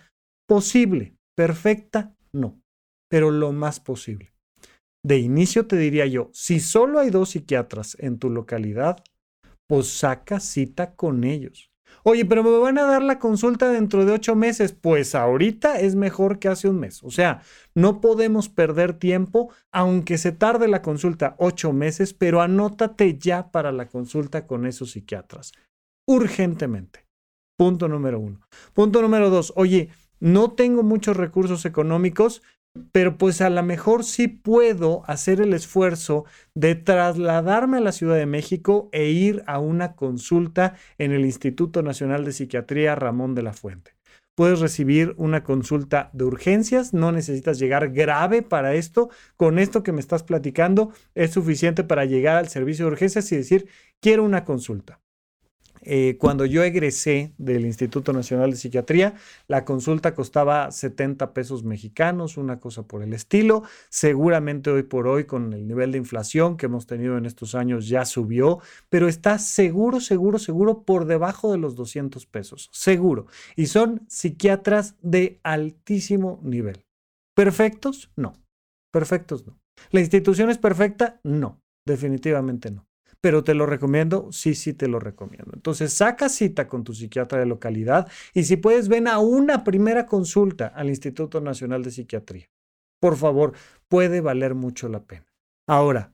[0.48, 1.15] posible.
[1.36, 2.60] Perfecta, no,
[3.10, 4.34] pero lo más posible.
[5.04, 9.04] De inicio te diría yo, si solo hay dos psiquiatras en tu localidad,
[9.71, 11.71] pues saca cita con ellos.
[12.03, 14.73] Oye, pero me van a dar la consulta dentro de ocho meses.
[14.73, 17.01] Pues ahorita es mejor que hace un mes.
[17.03, 17.41] O sea,
[17.73, 23.71] no podemos perder tiempo, aunque se tarde la consulta ocho meses, pero anótate ya para
[23.71, 25.53] la consulta con esos psiquiatras.
[26.05, 27.05] Urgentemente.
[27.57, 28.41] Punto número uno.
[28.73, 29.53] Punto número dos.
[29.55, 29.88] Oye,
[30.19, 32.41] no tengo muchos recursos económicos,
[32.91, 38.15] pero pues a lo mejor sí puedo hacer el esfuerzo de trasladarme a la Ciudad
[38.15, 43.43] de México e ir a una consulta en el Instituto Nacional de Psiquiatría Ramón de
[43.43, 43.95] la Fuente.
[44.36, 49.10] Puedes recibir una consulta de urgencias, no necesitas llegar grave para esto.
[49.36, 53.36] Con esto que me estás platicando es suficiente para llegar al servicio de urgencias y
[53.36, 53.67] decir,
[53.99, 55.01] quiero una consulta.
[55.84, 59.15] Eh, cuando yo egresé del Instituto Nacional de Psiquiatría,
[59.48, 63.63] la consulta costaba 70 pesos mexicanos, una cosa por el estilo.
[63.89, 67.88] Seguramente hoy por hoy, con el nivel de inflación que hemos tenido en estos años,
[67.88, 72.70] ya subió, pero está seguro, seguro, seguro por debajo de los 200 pesos.
[72.72, 73.26] Seguro.
[73.56, 76.86] Y son psiquiatras de altísimo nivel.
[77.36, 78.12] ¿Perfectos?
[78.15, 78.34] No.
[78.91, 79.58] Perfectos no.
[79.89, 81.20] ¿La institución es perfecta?
[81.24, 81.60] No.
[81.86, 82.90] Definitivamente no
[83.21, 85.51] pero te lo recomiendo, sí, sí te lo recomiendo.
[85.53, 90.07] Entonces, saca cita con tu psiquiatra de localidad y si puedes, ven a una primera
[90.07, 92.49] consulta al Instituto Nacional de Psiquiatría.
[92.99, 93.53] Por favor,
[93.88, 95.27] puede valer mucho la pena.
[95.67, 96.13] Ahora,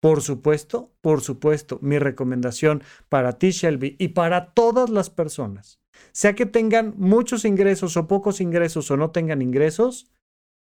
[0.00, 5.80] por supuesto, por supuesto, mi recomendación para ti, Shelby, y para todas las personas,
[6.12, 10.10] sea que tengan muchos ingresos o pocos ingresos o no tengan ingresos,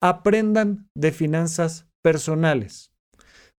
[0.01, 2.94] aprendan de finanzas personales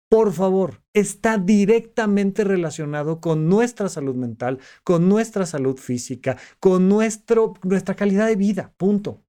[0.10, 7.54] por favor, está directamente relacionado con nuestra salud mental, con nuestra salud física, con nuestro,
[7.64, 9.22] nuestra calidad de vida, punto.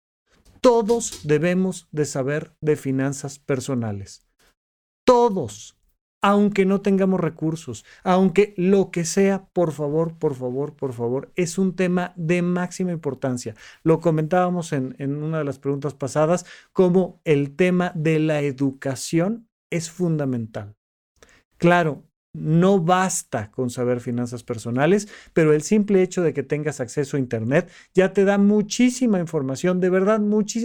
[0.61, 4.27] Todos debemos de saber de finanzas personales.
[5.05, 5.79] Todos,
[6.23, 11.57] aunque no tengamos recursos, aunque lo que sea, por favor, por favor, por favor, es
[11.57, 13.55] un tema de máxima importancia.
[13.83, 19.46] Lo comentábamos en, en una de las preguntas pasadas, como el tema de la educación
[19.71, 20.75] es fundamental.
[21.59, 22.05] Claro,
[22.37, 27.21] no basta con saber finanzas personales, pero el simple hecho de que tengas acceso a
[27.21, 30.21] Internet ya te da muchísima información, de verdad,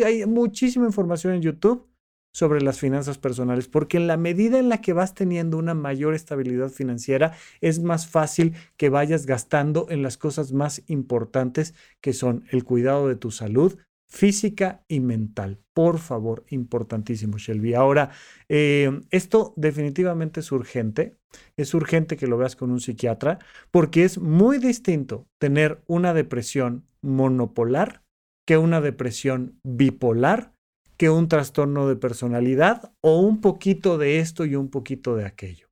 [0.06, 1.88] hay muchísima información en YouTube
[2.34, 6.14] sobre las finanzas personales, porque en la medida en la que vas teniendo una mayor
[6.14, 12.46] estabilidad financiera, es más fácil que vayas gastando en las cosas más importantes que son
[12.52, 13.78] el cuidado de tu salud
[14.12, 15.60] física y mental.
[15.74, 17.74] Por favor, importantísimo, Shelby.
[17.74, 18.12] Ahora,
[18.50, 21.18] eh, esto definitivamente es urgente.
[21.56, 23.40] Es urgente que lo veas con un psiquiatra
[23.72, 28.04] porque es muy distinto tener una depresión monopolar
[28.46, 30.54] que una depresión bipolar
[30.98, 35.68] que un trastorno de personalidad o un poquito de esto y un poquito de aquello.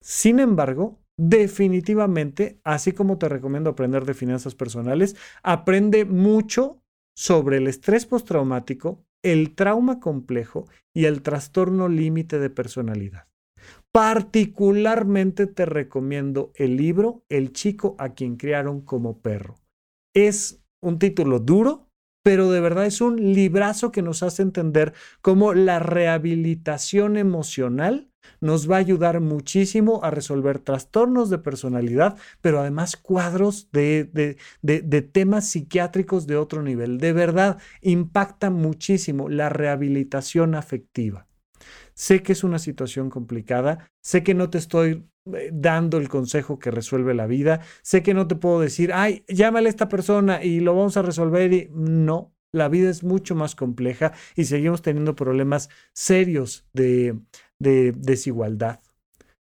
[0.00, 6.81] Sin embargo, definitivamente, así como te recomiendo aprender de finanzas personales, aprende mucho
[7.14, 13.28] sobre el estrés postraumático, el trauma complejo y el trastorno límite de personalidad.
[13.92, 19.56] Particularmente te recomiendo el libro El chico a quien criaron como perro.
[20.14, 21.88] Es un título duro,
[22.24, 28.70] pero de verdad es un librazo que nos hace entender cómo la rehabilitación emocional nos
[28.70, 35.48] va a ayudar muchísimo a resolver trastornos de personalidad, pero además cuadros de, de, temas
[35.48, 36.98] psiquiátricos de otro nivel.
[36.98, 41.26] De verdad, impacta muchísimo la rehabilitación afectiva.
[41.94, 46.58] Sé que es una situación complicada, sé que no te estoy eh, dando el consejo
[46.58, 47.60] que resuelve la vida.
[47.82, 51.02] Sé que no te puedo decir, ay, llámale a esta persona y lo vamos a
[51.02, 51.70] resolver.
[51.70, 57.18] No, la vida es mucho más compleja y seguimos teniendo problemas serios de,
[57.62, 58.80] de desigualdad.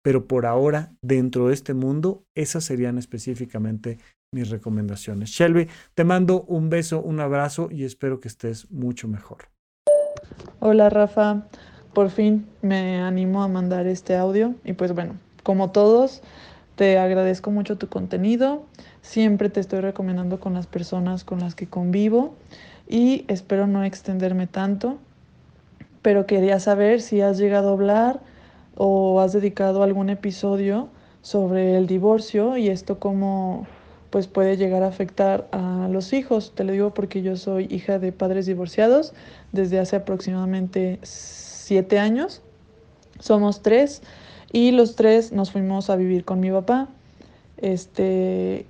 [0.03, 3.99] Pero por ahora, dentro de este mundo, esas serían específicamente
[4.33, 5.31] mis recomendaciones.
[5.31, 9.49] Shelby, te mando un beso, un abrazo y espero que estés mucho mejor.
[10.61, 11.49] Hola Rafa,
[11.93, 16.23] por fin me animo a mandar este audio y pues bueno, como todos,
[16.77, 18.67] te agradezco mucho tu contenido.
[19.01, 22.37] Siempre te estoy recomendando con las personas con las que convivo
[22.89, 24.99] y espero no extenderme tanto,
[26.07, 28.21] pero quería saber si has llegado a hablar
[28.77, 30.89] o has dedicado algún episodio
[31.21, 33.67] sobre el divorcio y esto cómo
[34.11, 36.53] pues puede llegar a afectar a los hijos.
[36.55, 39.15] Te lo digo porque yo soy hija de padres divorciados
[39.51, 42.41] desde hace aproximadamente siete años.
[43.19, 44.01] Somos tres
[44.53, 46.87] y los tres nos fuimos a vivir con mi papá.
[47.57, 48.67] Este,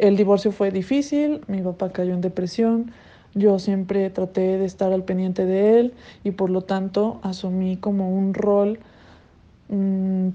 [0.00, 2.90] el divorcio fue difícil, mi papá cayó en depresión,
[3.34, 8.14] yo siempre traté de estar al pendiente de él y por lo tanto asumí como
[8.14, 8.78] un rol,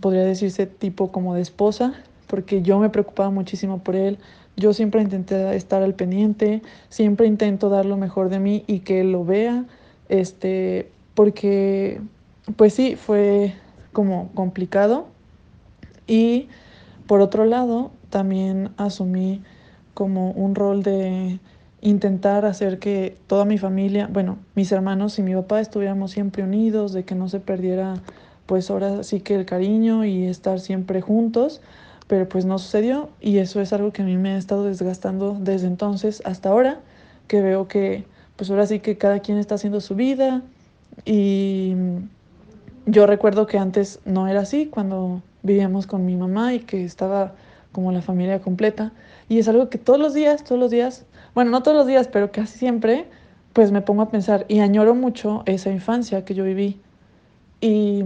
[0.01, 1.93] podría decirse tipo como de esposa,
[2.27, 4.17] porque yo me preocupaba muchísimo por él,
[4.55, 9.01] yo siempre intenté estar al pendiente, siempre intento dar lo mejor de mí y que
[9.01, 9.65] él lo vea,
[10.10, 12.01] este, porque
[12.55, 13.53] pues sí, fue
[13.93, 15.07] como complicado.
[16.07, 16.47] Y
[17.07, 19.41] por otro lado, también asumí
[19.93, 21.39] como un rol de
[21.88, 26.91] intentar hacer que toda mi familia, bueno, mis hermanos y mi papá estuviéramos siempre unidos,
[26.91, 27.95] de que no se perdiera
[28.45, 31.62] pues ahora sí que el cariño y estar siempre juntos,
[32.08, 35.38] pero pues no sucedió y eso es algo que a mí me ha estado desgastando
[35.39, 36.80] desde entonces hasta ahora,
[37.28, 40.41] que veo que pues ahora sí que cada quien está haciendo su vida
[41.06, 41.73] y
[42.86, 47.34] yo recuerdo que antes no era así, cuando vivíamos con mi mamá y que estaba
[47.71, 48.91] como la familia completa.
[49.30, 51.06] Y es algo que todos los días, todos los días,
[51.38, 53.06] bueno, no todos los días, pero casi siempre,
[53.54, 56.82] pues me pongo a pensar y añoro mucho esa infancia que yo viví.
[57.62, 58.04] Y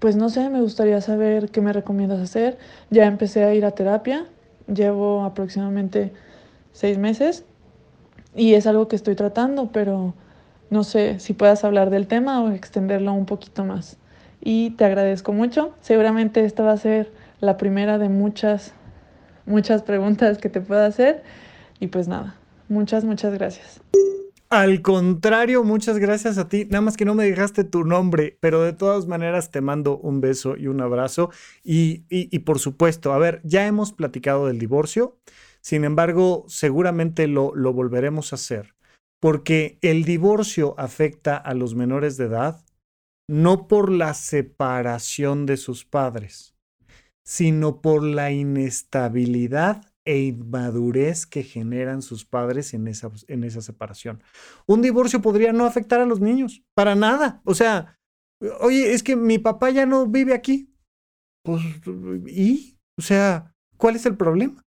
[0.00, 2.58] pues no sé, me gustaría saber qué me recomiendas hacer.
[2.90, 4.26] Ya empecé a ir a terapia,
[4.66, 6.12] llevo aproximadamente
[6.72, 7.46] seis meses
[8.36, 10.12] y es algo que estoy tratando, pero
[10.68, 13.96] no sé si puedas hablar del tema o extenderlo un poquito más
[14.42, 15.72] y te agradezco mucho.
[15.80, 18.74] Seguramente esta va a ser la primera de muchas,
[19.46, 21.22] muchas preguntas que te pueda hacer.
[21.80, 22.37] Y pues nada,
[22.68, 23.80] muchas, muchas gracias.
[24.50, 26.64] Al contrario, muchas gracias a ti.
[26.64, 30.22] Nada más que no me dejaste tu nombre, pero de todas maneras te mando un
[30.22, 31.30] beso y un abrazo.
[31.62, 35.18] Y, y, por supuesto, a ver, ya hemos platicado del divorcio.
[35.60, 38.74] Sin embargo, seguramente lo, lo volveremos a hacer,
[39.20, 42.64] porque el divorcio afecta a los menores de edad
[43.28, 46.56] no por la separación de sus padres,
[47.24, 54.22] sino por la inestabilidad e inmadurez que generan sus padres en esa, en esa separación.
[54.66, 57.42] Un divorcio podría no afectar a los niños, para nada.
[57.44, 57.98] O sea,
[58.60, 60.72] oye, es que mi papá ya no vive aquí.
[61.44, 61.62] Pues,
[62.26, 62.78] ¿y?
[62.98, 64.62] O sea, ¿cuál es el problema?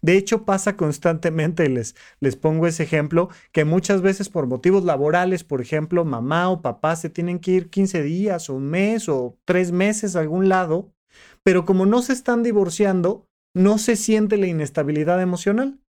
[0.00, 5.44] De hecho, pasa constantemente, les, les pongo ese ejemplo, que muchas veces por motivos laborales,
[5.44, 9.38] por ejemplo, mamá o papá se tienen que ir 15 días o un mes o
[9.44, 10.94] tres meses a algún lado,
[11.42, 13.25] pero como no se están divorciando,
[13.56, 15.80] no se siente la inestabilidad emocional.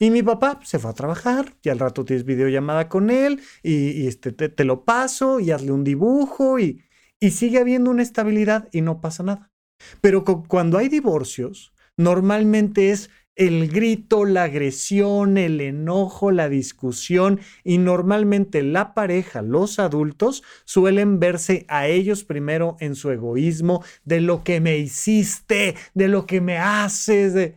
[0.00, 4.08] Y mi papá se fue a trabajar y al rato tienes videollamada con él y,
[4.08, 6.82] este, te, lo paso y hazle un dibujo y,
[7.20, 9.52] y sigue habiendo una estabilidad y no pasa nada.
[10.00, 17.78] Pero cuando hay divorcios, normalmente es el grito, la agresión, el enojo, la discusión y
[17.78, 24.44] normalmente la pareja, los adultos, suelen verse a ellos primero en su egoísmo de lo
[24.44, 27.54] que me hiciste, de lo que me haces,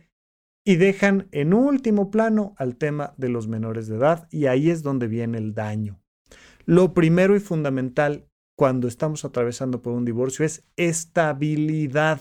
[0.64, 4.82] y dejan en último plano al tema de los menores de edad y ahí es
[4.82, 6.02] donde viene el daño.
[6.64, 12.20] Lo primero y fundamental cuando estamos atravesando por un divorcio es estabilidad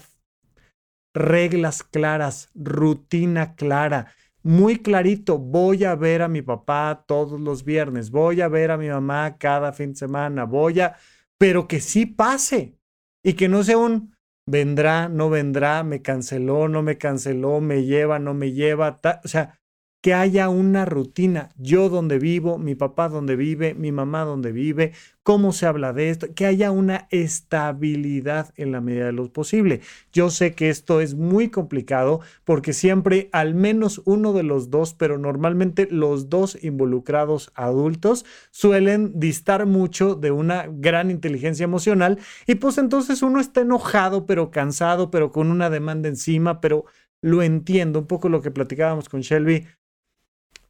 [1.15, 8.12] reglas claras, rutina clara, muy clarito, voy a ver a mi papá todos los viernes,
[8.12, 10.97] voy a ver a mi mamá cada fin de semana, voy a,
[11.39, 12.78] pero que sí pase
[13.23, 14.13] y que no sea un
[14.45, 19.60] vendrá, no vendrá, me canceló, no me canceló, me lleva, no me lleva, o sea,
[20.05, 21.49] que haya una rutina.
[21.57, 24.91] Yo donde vivo, mi papá donde vive, mi mamá donde vive,
[25.23, 29.81] cómo se habla de esto, que haya una estabilidad en la medida de lo posible.
[30.13, 34.93] Yo sé que esto es muy complicado porque siempre al menos uno de los dos,
[34.93, 42.53] pero normalmente los dos involucrados adultos suelen distar mucho de una gran inteligencia emocional y
[42.53, 46.85] pues entonces uno está enojado, pero cansado, pero con una demanda encima, pero
[47.21, 49.65] lo entiendo, un poco lo que platicábamos con Shelby,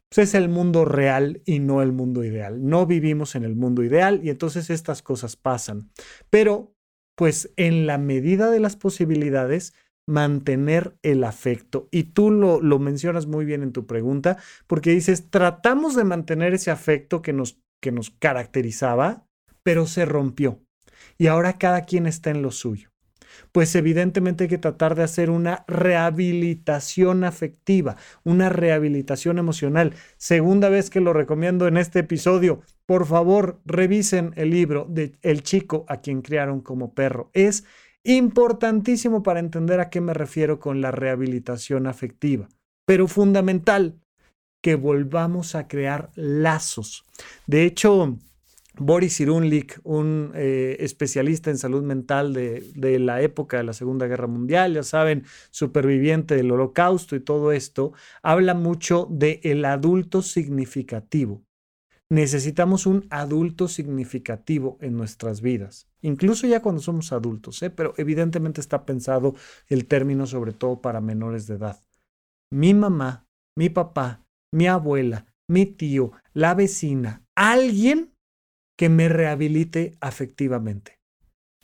[0.08, 2.64] pues es el mundo real y no el mundo ideal.
[2.64, 5.90] No vivimos en el mundo ideal y entonces estas cosas pasan.
[6.30, 6.72] Pero,
[7.16, 9.74] pues en la medida de las posibilidades,
[10.08, 11.88] mantener el afecto.
[11.90, 16.54] Y tú lo, lo mencionas muy bien en tu pregunta, porque dices, tratamos de mantener
[16.54, 19.26] ese afecto que nos, que nos caracterizaba,
[19.64, 20.62] pero se rompió.
[21.18, 22.90] Y ahora cada quien está en lo suyo
[23.52, 29.94] pues evidentemente hay que tratar de hacer una rehabilitación afectiva, una rehabilitación emocional.
[30.16, 35.42] Segunda vez que lo recomiendo en este episodio, por favor, revisen el libro de El
[35.42, 37.30] chico a quien criaron como perro.
[37.32, 37.64] Es
[38.04, 42.48] importantísimo para entender a qué me refiero con la rehabilitación afectiva,
[42.86, 43.98] pero fundamental
[44.62, 47.04] que volvamos a crear lazos.
[47.46, 48.18] De hecho,
[48.78, 54.26] Boris Irunlik, un eh, especialista en salud mental de, la época de la Segunda Guerra
[54.26, 61.42] Mundial, ya saben, superviviente del holocausto y todo esto, habla mucho de el adulto significativo.
[62.08, 67.70] Necesitamos un adulto significativo en nuestras vidas, incluso ya cuando somos adultos, ¿eh?
[67.70, 69.34] pero evidentemente está pensado
[69.68, 71.80] el término sobre todo para menores de edad.
[72.52, 78.15] Mi mamá, mi papá, mi abuela, mi tío, la vecina, alguien
[78.76, 80.98] que me rehabilite afectivamente,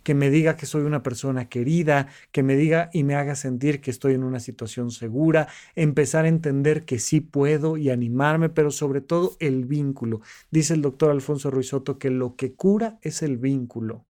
[0.02, 3.80] que me diga que soy una persona querida, que me diga y me haga sentir
[3.80, 8.70] que estoy en una situación segura, empezar a entender que sí puedo y animarme, pero
[8.70, 10.20] sobre todo el vínculo.
[10.50, 14.06] Dice el doctor Alfonso Ruizotto que lo que cura es el vínculo.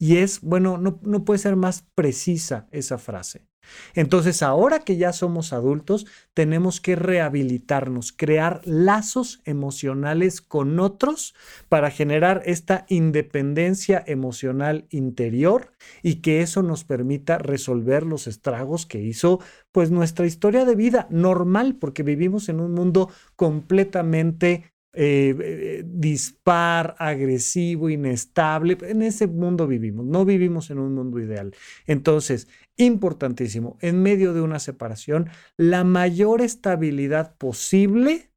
[0.00, 3.48] Y es, bueno, no, no puede ser más precisa esa frase.
[3.94, 11.34] Entonces, ahora que ya somos adultos, tenemos que rehabilitarnos, crear lazos emocionales con otros
[11.68, 19.00] para generar esta independencia emocional interior y que eso nos permita resolver los estragos que
[19.00, 19.40] hizo
[19.72, 26.96] pues nuestra historia de vida normal, porque vivimos en un mundo completamente eh, eh, dispar,
[26.98, 28.76] agresivo, inestable.
[28.82, 31.54] En ese mundo vivimos, no vivimos en un mundo ideal.
[31.86, 38.30] Entonces, importantísimo, en medio de una separación, la mayor estabilidad posible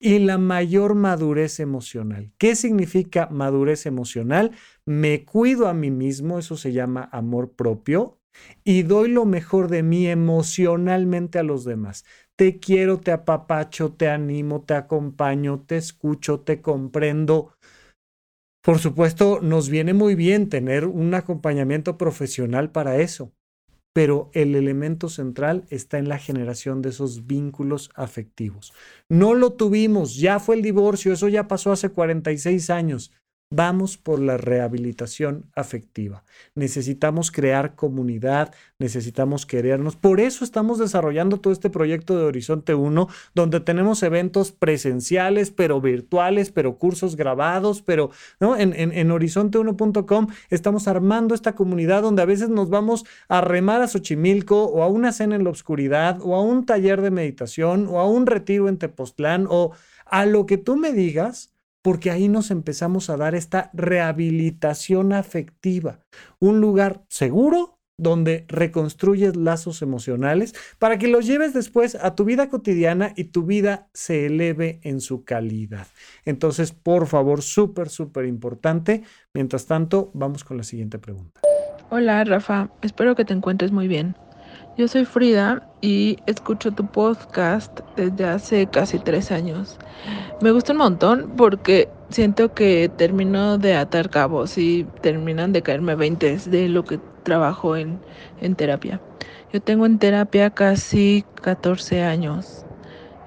[0.00, 2.32] y la mayor madurez emocional.
[2.38, 4.52] ¿Qué significa madurez emocional?
[4.84, 8.20] Me cuido a mí mismo, eso se llama amor propio,
[8.62, 12.04] y doy lo mejor de mí emocionalmente a los demás.
[12.36, 17.54] Te quiero, te apapacho, te animo, te acompaño, te escucho, te comprendo.
[18.62, 23.32] Por supuesto, nos viene muy bien tener un acompañamiento profesional para eso
[23.98, 28.72] pero el elemento central está en la generación de esos vínculos afectivos.
[29.08, 33.10] No lo tuvimos, ya fue el divorcio, eso ya pasó hace 46 años.
[33.50, 36.22] Vamos por la rehabilitación afectiva.
[36.54, 39.96] Necesitamos crear comunidad, necesitamos querernos.
[39.96, 45.80] Por eso estamos desarrollando todo este proyecto de Horizonte 1, donde tenemos eventos presenciales, pero
[45.80, 48.54] virtuales, pero cursos grabados, pero ¿no?
[48.54, 53.88] en, en, horizonte1.com estamos armando esta comunidad donde a veces nos vamos a remar a
[53.88, 57.98] Xochimilco o a una cena en la oscuridad o a un taller de meditación o
[57.98, 59.72] a un retiro en Tepoztlán o
[60.04, 66.00] a lo que tú me digas porque ahí nos empezamos a dar esta rehabilitación afectiva,
[66.38, 72.48] un lugar seguro donde reconstruyes lazos emocionales para que los lleves después a tu vida
[72.48, 75.88] cotidiana y tu vida se eleve en su calidad.
[76.24, 79.02] Entonces, por favor, súper, súper importante.
[79.34, 81.40] Mientras tanto, vamos con la siguiente pregunta.
[81.90, 82.70] Hola, Rafa.
[82.82, 84.14] Espero que te encuentres muy bien.
[84.78, 89.76] Yo soy Frida y escucho tu podcast desde hace casi tres años.
[90.40, 95.96] Me gusta un montón porque siento que termino de atar cabos y terminan de caerme
[95.96, 97.98] veintes de lo que trabajo en,
[98.40, 99.00] en terapia.
[99.52, 102.64] Yo tengo en terapia casi 14 años.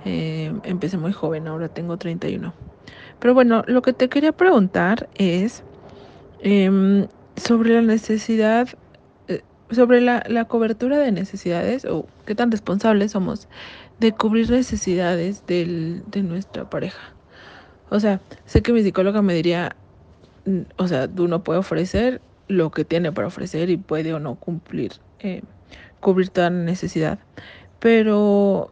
[0.05, 2.53] Eh, empecé muy joven, ahora tengo 31.
[3.19, 5.65] Pero bueno, lo que te quería preguntar es
[6.39, 8.69] em, sobre la necesidad,
[9.71, 13.47] sobre la, la cobertura de necesidades o qué tan responsables somos
[13.99, 17.13] de cubrir necesidades del, de nuestra pareja.
[17.89, 19.75] O sea, sé que mi psicóloga me diría,
[20.45, 24.35] mm, o sea, uno puede ofrecer lo que tiene para ofrecer y puede o no
[24.35, 25.43] cumplir, eh,
[25.99, 27.19] cubrir toda necesidad.
[27.79, 28.71] Pero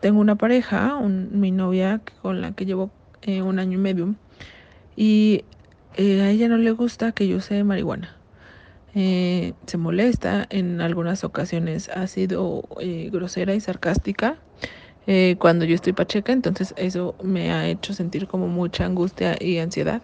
[0.00, 2.90] tengo una pareja, mi novia con la que llevo
[3.22, 4.14] eh, un año y medio,
[4.96, 5.44] y
[5.94, 8.17] eh, a ella no le gusta que yo use marihuana.
[8.94, 12.62] Se molesta, en algunas ocasiones ha sido
[13.10, 14.38] grosera y sarcástica
[15.38, 20.02] cuando yo estoy pacheca, entonces eso me ha hecho sentir como mucha angustia y ansiedad.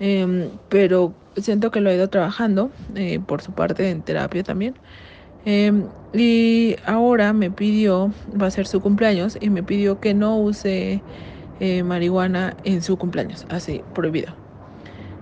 [0.00, 4.78] Em, pero siento que lo ha ido trabajando eh, por su parte en terapia también.
[5.44, 10.38] Em, y ahora me pidió, va a ser su cumpleaños, y me pidió que no
[10.38, 11.04] use
[11.60, 14.36] eh, marihuana en su cumpleaños, así, prohibido.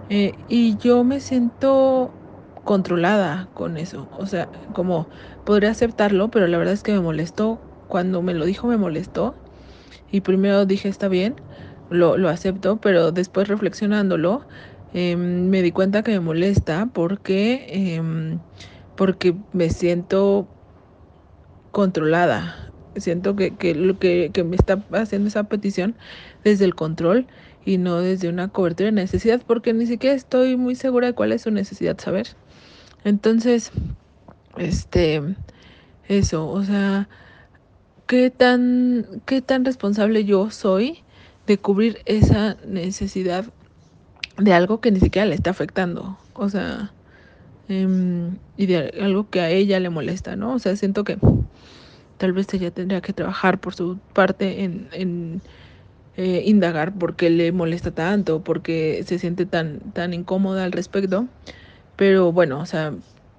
[0.09, 2.16] Eh, y yo me siento
[2.67, 5.07] controlada con eso, o sea, como
[5.45, 7.59] podría aceptarlo, pero la verdad es que me molestó.
[7.89, 9.35] Cuando me lo dijo me molestó.
[10.11, 11.37] Y primero dije, está bien,
[11.91, 14.43] lo, lo acepto, pero después reflexionándolo,
[14.93, 18.41] em, me di cuenta que me molesta porque, em,
[18.97, 20.49] porque me siento
[21.71, 22.73] controlada.
[22.97, 25.95] Siento que, que lo que, que, me está haciendo esa petición
[26.43, 27.27] desde el control
[27.65, 31.33] y no desde una cobertura de necesidad, porque ni siquiera estoy muy segura de cuál
[31.33, 32.29] es su necesidad, saber.
[33.07, 33.71] Entonces,
[34.59, 35.23] este,
[36.09, 37.09] eso, o sea,
[38.09, 41.05] qué tan, qué tan responsable yo soy
[41.47, 43.45] de cubrir esa necesidad
[44.39, 46.93] de algo que ni siquiera le está afectando, o sea,
[47.69, 50.55] em, y de algo que a ella le molesta, ¿no?
[50.55, 51.17] O sea, siento que
[52.17, 55.43] tal vez ella tendría que trabajar por su parte en, en
[56.17, 60.73] eh, indagar por qué le molesta tanto, por qué se siente tan, tan incómoda al
[60.73, 61.29] respecto,
[61.97, 62.95] pero bueno, o sea,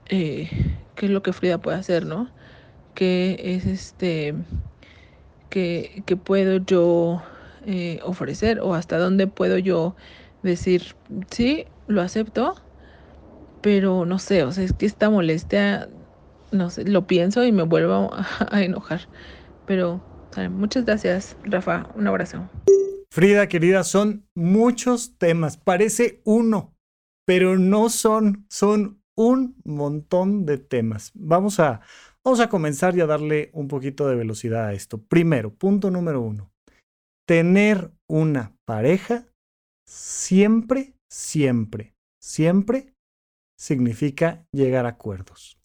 [0.10, 0.50] eh,
[0.96, 2.30] ¿qué es lo que Frida puede hacer, no?
[2.96, 4.34] ¿Qué es este,
[5.50, 7.22] que, que puedo yo
[7.66, 9.96] eh, ofrecer o hasta dónde puedo yo
[10.42, 10.96] decir,
[11.30, 12.56] sí, lo acepto,
[13.62, 15.90] pero no sé, o sea, es que esta molestia,
[16.52, 18.10] no sé, lo pienso y me vuelvo
[18.50, 19.02] a, enojar.
[19.66, 20.02] Pero
[20.52, 22.48] muchas gracias, Rafa, un abrazo.
[23.10, 26.77] Frida, querida, son muchos temas, parece uno,
[27.28, 31.12] pero no son, son un montón de temas.
[31.14, 31.82] Vamos a,
[32.24, 35.00] vamos a comenzar y a darle un poquito de velocidad a esto.
[35.00, 36.52] Primero, punto número uno
[37.28, 39.28] tener una pareja
[39.86, 42.94] siempre, siempre, siempre
[43.60, 45.60] significa llegar a acuerdos.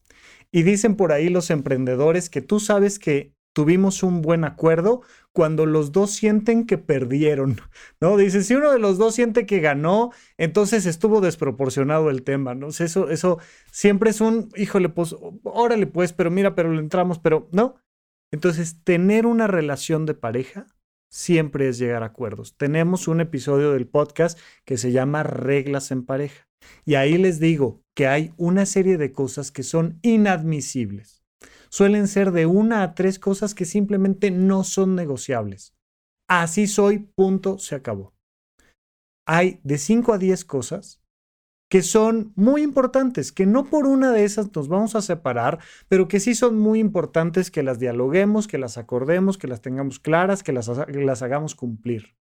[0.50, 5.66] Y dicen por ahí los emprendedores que tú sabes que tuvimos un buen acuerdo cuando
[5.66, 7.60] los dos sienten que perdieron,
[8.00, 8.16] ¿no?
[8.16, 12.68] Dice, si uno de los dos siente que ganó, entonces estuvo desproporcionado el tema, ¿no?
[12.68, 13.38] Eso, eso
[13.70, 17.76] siempre es un, híjole, pues, órale pues, pero mira, pero le entramos, pero no.
[18.32, 20.66] Entonces, tener una relación de pareja
[21.10, 22.56] siempre es llegar a acuerdos.
[22.56, 26.48] Tenemos un episodio del podcast que se llama Reglas en pareja.
[26.86, 31.21] Y ahí les digo que hay una serie de cosas que son inadmisibles.
[31.72, 35.74] Suelen ser de una a tres cosas que simplemente no son negociables.
[36.28, 38.12] Así soy, punto, se acabó.
[39.26, 41.00] Hay de cinco a diez cosas
[41.70, 46.08] que son muy importantes, que no por una de esas nos vamos a separar, pero
[46.08, 50.42] que sí son muy importantes que las dialoguemos, que las acordemos, que las tengamos claras,
[50.42, 52.18] que las, las hagamos cumplir.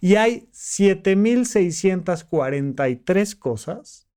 [0.00, 4.08] Y hay 7.643 cosas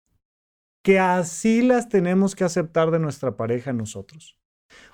[0.84, 4.38] que así las tenemos que aceptar de nuestra pareja nosotros.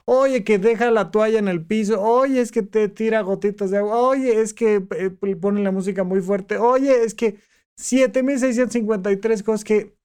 [0.06, 2.02] Oye, que deja la toalla en el piso.
[2.02, 3.98] Oye, es que te tira gotitas de agua.
[4.00, 6.58] Oye, es que eh, pone la música muy fuerte.
[6.58, 7.38] Oye, es que
[7.78, 9.96] 7653 cosas que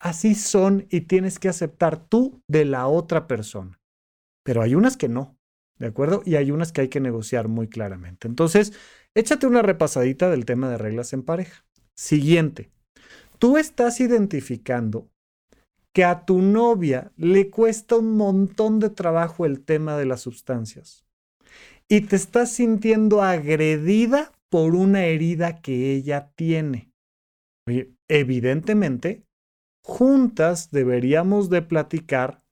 [0.00, 3.80] así son y tienes que aceptar tú de la otra persona.
[4.44, 5.36] Pero hay unas que no,
[5.78, 6.22] ¿de acuerdo?
[6.24, 8.26] Y hay unas que hay que negociar muy claramente.
[8.26, 8.72] Entonces,
[9.14, 11.64] échate una repasadita del tema de reglas en pareja.
[11.94, 12.70] Siguiente,
[13.38, 15.11] tú estás identificando
[15.94, 21.04] que a tu novia le cuesta un montón de trabajo el tema de las sustancias
[21.88, 26.90] y te estás sintiendo agredida por una herida que ella tiene.
[27.68, 29.26] Oye, evidentemente,
[29.84, 32.42] juntas deberíamos de platicar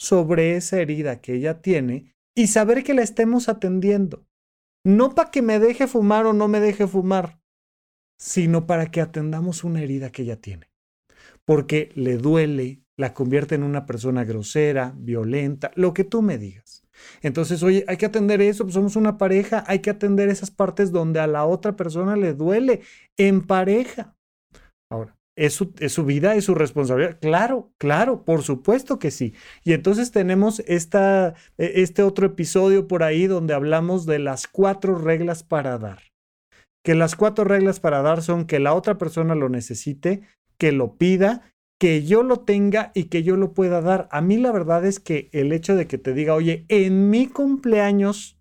[0.00, 4.26] sobre esa herida que ella tiene y saber que la estemos atendiendo.
[4.84, 7.40] No para que me deje fumar o no me deje fumar,
[8.18, 10.70] sino para que atendamos una herida que ella tiene.
[11.44, 16.84] Porque le duele, la convierte en una persona grosera, violenta, lo que tú me digas.
[17.22, 20.90] Entonces, oye, hay que atender eso, pues somos una pareja, hay que atender esas partes
[20.90, 22.80] donde a la otra persona le duele
[23.16, 24.16] en pareja.
[24.90, 27.18] Ahora, ¿es su, es su vida, es su responsabilidad?
[27.20, 29.32] Claro, claro, por supuesto que sí.
[29.62, 34.98] Y entonces tenemos esta, e, este otro episodio por ahí donde hablamos de las cuatro
[34.98, 36.02] reglas para dar.
[36.84, 40.22] Que las cuatro reglas para dar son que la otra persona lo necesite,
[40.58, 44.08] que lo pida que yo lo tenga y que yo lo pueda dar.
[44.10, 47.28] A mí la verdad es que el hecho de que te diga, oye, en mi
[47.28, 48.38] cumpleaños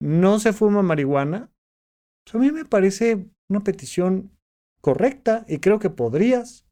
[0.00, 1.50] no se fuma marihuana,
[2.24, 4.32] pues a mí me parece una petición
[4.80, 6.66] correcta y creo que podrías.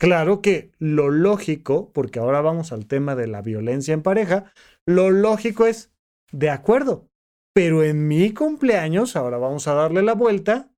[0.00, 4.52] Claro que lo lógico, porque ahora vamos al tema de la violencia en pareja,
[4.86, 5.92] lo lógico es,
[6.30, 7.08] de acuerdo,
[7.52, 10.70] pero en mi cumpleaños, ahora vamos a darle la vuelta,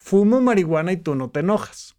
[0.00, 1.97] fumo marihuana y tú no te enojas.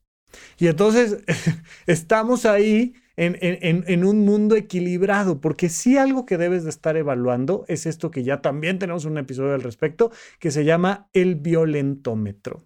[0.58, 1.24] Y entonces
[1.88, 7.86] estamos ahí en, un mundo equilibrado, porque sí algo que debes de estar evaluando es
[7.86, 12.66] esto que ya también tenemos un episodio al respecto, que se llama el violentómetro.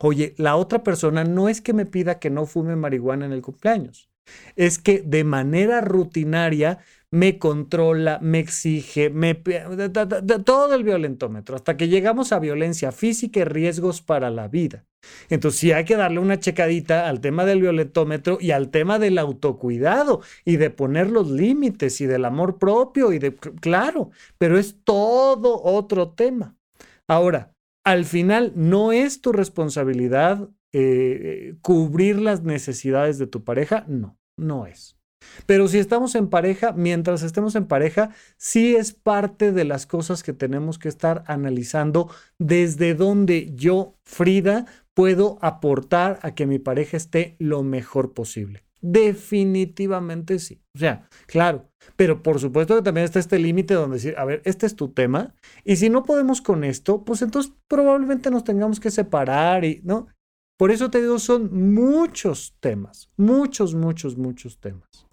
[0.00, 3.42] Oye, la otra persona no es que me pida que no fume marihuana en el
[3.42, 4.09] cumpleaños,
[4.56, 6.78] es que de manera rutinaria
[7.10, 13.44] me controla, me exige, me, todo el violentómetro, hasta que llegamos a violencia física y
[13.44, 14.84] riesgos para la vida.
[15.28, 19.18] Entonces sí hay que darle una checadita al tema del violentómetro y al tema del
[19.18, 24.76] autocuidado y de poner los límites y del amor propio y de, claro, pero es
[24.84, 26.56] todo otro tema.
[27.08, 27.52] Ahora,
[27.84, 34.66] al final no es tu responsabilidad eh, cubrir las necesidades de tu pareja, no, no
[34.66, 34.96] es.
[35.46, 40.22] Pero si estamos en pareja, mientras estemos en pareja, sí es parte de las cosas
[40.22, 46.96] que tenemos que estar analizando desde donde yo, Frida, puedo aportar a que mi pareja
[46.96, 48.64] esté lo mejor posible.
[48.82, 50.62] Definitivamente sí.
[50.74, 51.66] O sea, claro.
[51.96, 54.88] Pero por supuesto que también está este límite donde decir, a ver, este es tu
[54.92, 55.34] tema.
[55.64, 60.08] Y si no podemos con esto, pues entonces probablemente nos tengamos que separar y, ¿no?
[60.60, 65.06] Por eso te digo, son muchos temas, muchos, muchos, muchos temas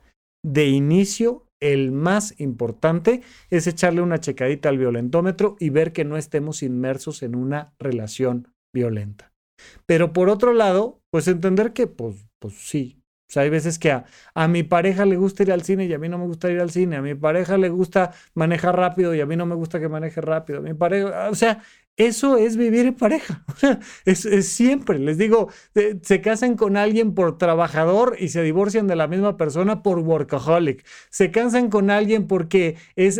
[0.44, 6.18] de inicio, el más importante es echarle una checadita al violentómetro y ver que no
[6.18, 9.32] estemos inmersos en una relación violenta.
[9.86, 13.00] Pero por otro lado, pues entender que, pues, pues sí.
[13.28, 15.94] O sea, hay veces que a, a, mi pareja le gusta ir al cine y
[15.94, 16.96] a mí no me gusta ir al cine.
[16.96, 20.22] A mi pareja le gusta manejar rápido y a mí no me gusta que maneje
[20.22, 20.62] rápido.
[20.62, 21.62] Mi pareja, o sea,
[21.98, 23.44] eso es vivir en pareja.
[24.06, 25.50] es, es, siempre, les digo,
[26.04, 30.86] se casan con alguien por trabajador y se divorcian de la misma persona por workaholic.
[31.10, 33.16] Se casan con alguien porque es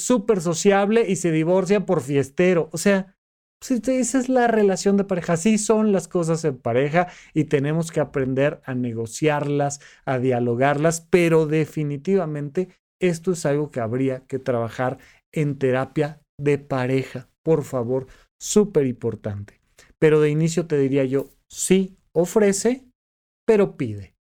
[0.00, 2.68] súper es, sociable y se divorcia por fiestero.
[2.72, 3.16] O sea,
[3.58, 5.34] pues, esa es la relación de pareja.
[5.34, 11.46] Así son las cosas en pareja y tenemos que aprender a negociarlas, a dialogarlas, pero
[11.46, 12.68] definitivamente
[13.00, 14.98] esto es algo que habría que trabajar
[15.32, 19.58] en terapia de pareja por favor, súper importante.
[19.98, 22.84] Pero de inicio te diría yo, sí, ofrece,
[23.46, 24.17] pero pide.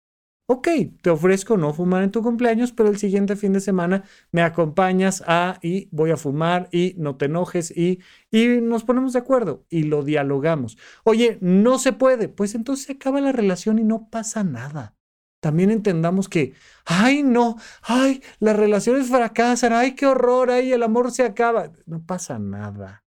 [0.47, 0.67] Ok,
[1.01, 5.23] te ofrezco no fumar en tu cumpleaños, pero el siguiente fin de semana me acompañas
[5.25, 9.65] a y voy a fumar y no te enojes y, y nos ponemos de acuerdo
[9.69, 10.77] y lo dialogamos.
[11.03, 14.95] Oye, no se puede, pues entonces se acaba la relación y no pasa nada.
[15.39, 16.53] También entendamos que,
[16.85, 21.71] ay, no, ay, las relaciones fracasan, ay, qué horror, ay, el amor se acaba.
[21.87, 23.04] No pasa nada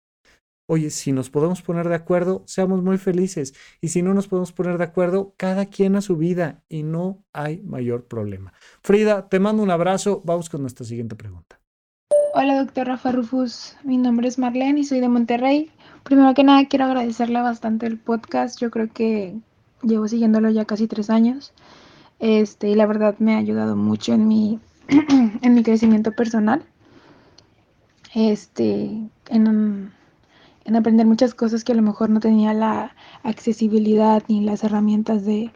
[0.67, 3.53] oye, si nos podemos poner de acuerdo, seamos muy felices.
[3.81, 7.23] Y si no nos podemos poner de acuerdo, cada quien a su vida y no
[7.33, 8.53] hay mayor problema.
[8.83, 10.21] Frida, te mando un abrazo.
[10.25, 11.59] Vamos con nuestra siguiente pregunta.
[12.33, 13.75] Hola, doctor Rafa Rufus.
[13.83, 15.71] Mi nombre es Marlene y soy de Monterrey.
[16.03, 18.59] Primero que nada, quiero agradecerle bastante el podcast.
[18.59, 19.35] Yo creo que
[19.81, 21.53] llevo siguiéndolo ya casi tres años.
[22.19, 24.59] Este, y la verdad me ha ayudado mucho en mi,
[25.41, 26.63] en mi crecimiento personal.
[28.13, 29.91] Este, en,
[30.67, 32.93] en aprender muchas cosas que a lo mejor no tenía la
[33.23, 35.49] accesibilidad ni las herramientas de,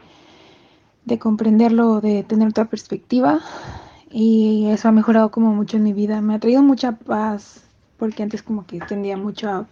[1.04, 3.40] de comprenderlo o de tener otra perspectiva.
[4.10, 6.22] Y eso ha mejorado como mucho en mi vida.
[6.22, 7.62] Me ha traído mucha paz,
[7.98, 9.66] porque antes como que tendía mucho a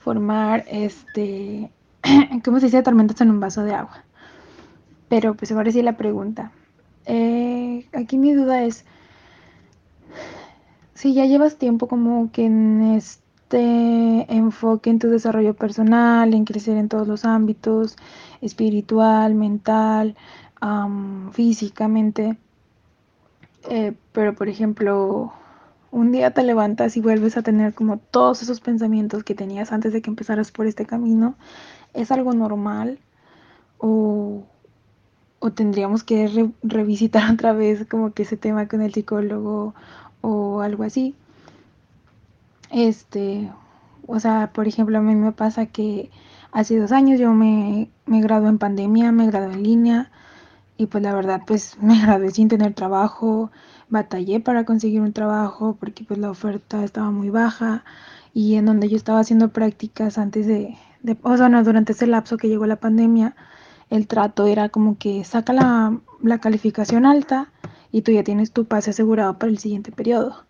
[0.00, 1.70] formar, este,
[2.44, 2.82] ¿cómo se dice?
[2.82, 4.04] Tormentas en un vaso de agua.
[5.08, 6.50] Pero pues ahora sí la pregunta.
[7.06, 8.84] Eh, aquí mi duda es,
[10.94, 13.19] si ya llevas tiempo como que en este
[13.58, 17.96] enfoque en tu desarrollo personal, en crecer en todos los ámbitos,
[18.40, 20.16] espiritual, mental,
[21.32, 22.36] físicamente,
[23.68, 25.32] eh, pero por ejemplo,
[25.90, 29.92] un día te levantas y vuelves a tener como todos esos pensamientos que tenías antes
[29.92, 31.34] de que empezaras por este camino,
[31.94, 32.98] ¿es algo normal?
[33.78, 34.44] ¿O,
[35.40, 39.74] o tendríamos que revisitar otra vez como que ese tema con el psicólogo
[40.20, 41.14] o algo así?
[42.70, 43.50] Este,
[44.06, 46.10] o sea, por ejemplo, a mí me pasa que
[46.52, 50.10] hace dos años yo me, me gradué en pandemia, me gradué en línea
[50.76, 53.50] y pues la verdad pues me gradué sin tener trabajo,
[53.88, 57.84] batallé para conseguir un trabajo porque pues la oferta estaba muy baja
[58.32, 60.76] y en donde yo estaba haciendo prácticas antes de,
[61.22, 63.34] o sea, no, durante ese lapso que llegó la pandemia,
[63.90, 67.52] el trato era como que saca la, la calificación alta
[67.92, 70.44] y tú ya tienes tu pase asegurado para el siguiente periodo.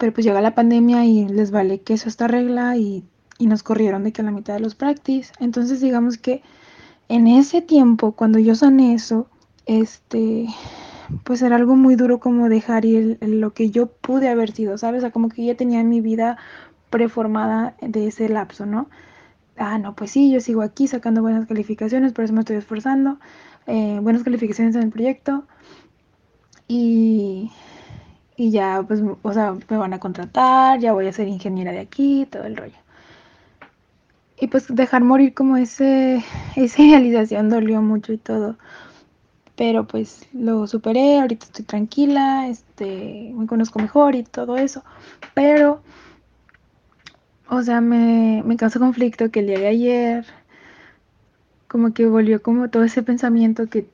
[0.00, 3.04] Pero pues llega la pandemia y les vale que eso está regla y,
[3.38, 5.30] y nos corrieron de que a la mitad de los practice.
[5.38, 6.42] Entonces digamos que
[7.08, 9.28] en ese tiempo, cuando yo sané eso,
[9.66, 10.46] este,
[11.24, 15.00] pues era algo muy duro como dejar ir lo que yo pude haber sido, ¿sabes?
[15.00, 16.38] O sea, como que ya tenía mi vida
[16.88, 18.88] preformada de ese lapso, ¿no?
[19.56, 23.18] Ah, no, pues sí, yo sigo aquí sacando buenas calificaciones, por eso me estoy esforzando,
[23.66, 25.44] eh, buenas calificaciones en el proyecto
[26.68, 27.50] y,
[28.40, 31.80] y ya, pues, o sea, me van a contratar, ya voy a ser ingeniera de
[31.80, 32.78] aquí, todo el rollo.
[34.40, 36.24] Y pues dejar morir como ese,
[36.56, 38.56] esa idealización dolió mucho y todo
[39.56, 44.82] pero pues lo superé, ahorita estoy tranquila, este, me conozco mejor y todo eso,
[45.34, 45.82] pero,
[47.46, 50.24] o sea, me, me causó conflicto que el día de ayer,
[51.68, 53.86] como que volvió como todo ese pensamiento que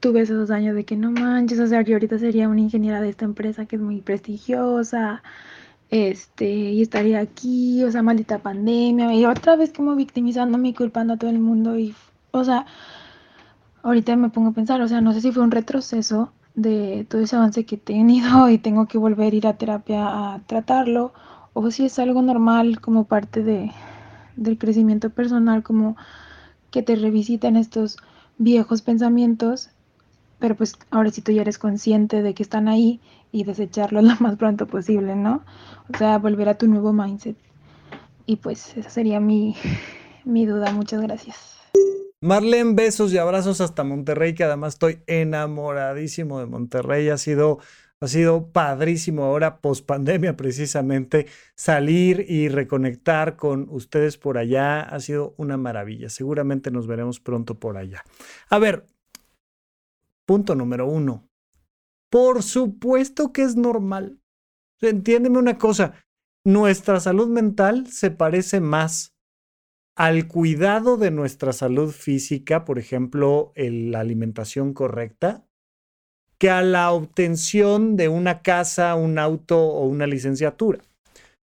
[0.00, 3.10] tuve esos años de que no manches, o sea, yo ahorita sería una ingeniera de
[3.10, 5.22] esta empresa que es muy prestigiosa,
[5.90, 11.14] este, y estaría aquí, o sea, maldita pandemia, y otra vez como victimizándome y culpando
[11.14, 11.94] a todo el mundo, y,
[12.32, 12.66] o sea,
[13.82, 17.20] ahorita me pongo a pensar, o sea, no sé si fue un retroceso de todo
[17.22, 21.12] ese avance que he tenido y tengo que volver a ir a terapia a tratarlo,
[21.52, 23.72] o si es algo normal como parte de,
[24.36, 25.96] del crecimiento personal, como
[26.70, 27.98] que te revisitan estos
[28.38, 29.70] viejos pensamientos,
[30.40, 34.16] pero pues ahora sí tú ya eres consciente de que están ahí y desecharlos lo
[34.18, 35.44] más pronto posible, ¿no?
[35.92, 37.36] O sea, volver a tu nuevo mindset.
[38.26, 39.56] Y pues esa sería mi,
[40.24, 40.72] mi duda.
[40.72, 41.56] Muchas gracias.
[42.22, 47.08] Marlene, besos y abrazos hasta Monterrey, que además estoy enamoradísimo de Monterrey.
[47.08, 47.60] Ha sido,
[47.98, 54.82] ha sido padrísimo ahora, post pandemia precisamente, salir y reconectar con ustedes por allá.
[54.82, 56.10] Ha sido una maravilla.
[56.10, 58.04] Seguramente nos veremos pronto por allá.
[58.50, 58.84] A ver,
[60.30, 61.28] punto número uno.
[62.08, 64.20] Por supuesto que es normal.
[64.80, 65.94] Entiéndeme una cosa,
[66.46, 69.12] nuestra salud mental se parece más
[69.96, 75.48] al cuidado de nuestra salud física, por ejemplo, la alimentación correcta,
[76.38, 80.78] que a la obtención de una casa, un auto o una licenciatura.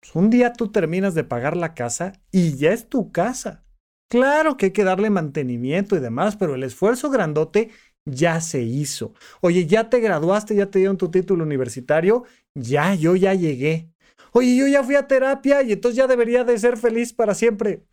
[0.02, 3.64] Pues, un día tú terminas de pagar la casa y ya es tu casa.
[4.10, 7.70] Claro que hay que darle mantenimiento y demás, pero el esfuerzo grandote
[8.06, 9.14] ya se hizo.
[9.42, 12.24] Oye, ya te graduaste, ya te dieron tu título universitario,
[12.56, 13.90] ya, yo ya llegué.
[14.32, 17.86] Oye, yo ya fui a terapia y entonces ya debería de ser feliz para siempre.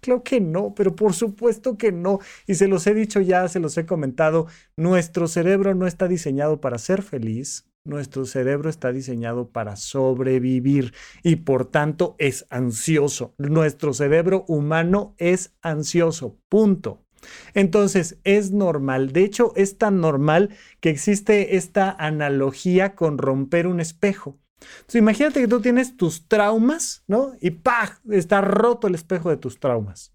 [0.00, 2.18] Claro que no, pero por supuesto que no.
[2.46, 4.46] Y se los he dicho ya, se los he comentado,
[4.76, 10.92] nuestro cerebro no está diseñado para ser feliz, nuestro cerebro está diseñado para sobrevivir
[11.22, 13.34] y por tanto es ansioso.
[13.38, 17.05] Nuestro cerebro humano es ansioso, punto.
[17.54, 20.50] Entonces, es normal, de hecho es tan normal
[20.80, 24.38] que existe esta analogía con romper un espejo.
[24.60, 27.34] Entonces, imagínate que tú tienes tus traumas, ¿no?
[27.40, 28.00] Y ¡pah!
[28.10, 30.12] Está roto el espejo de tus traumas.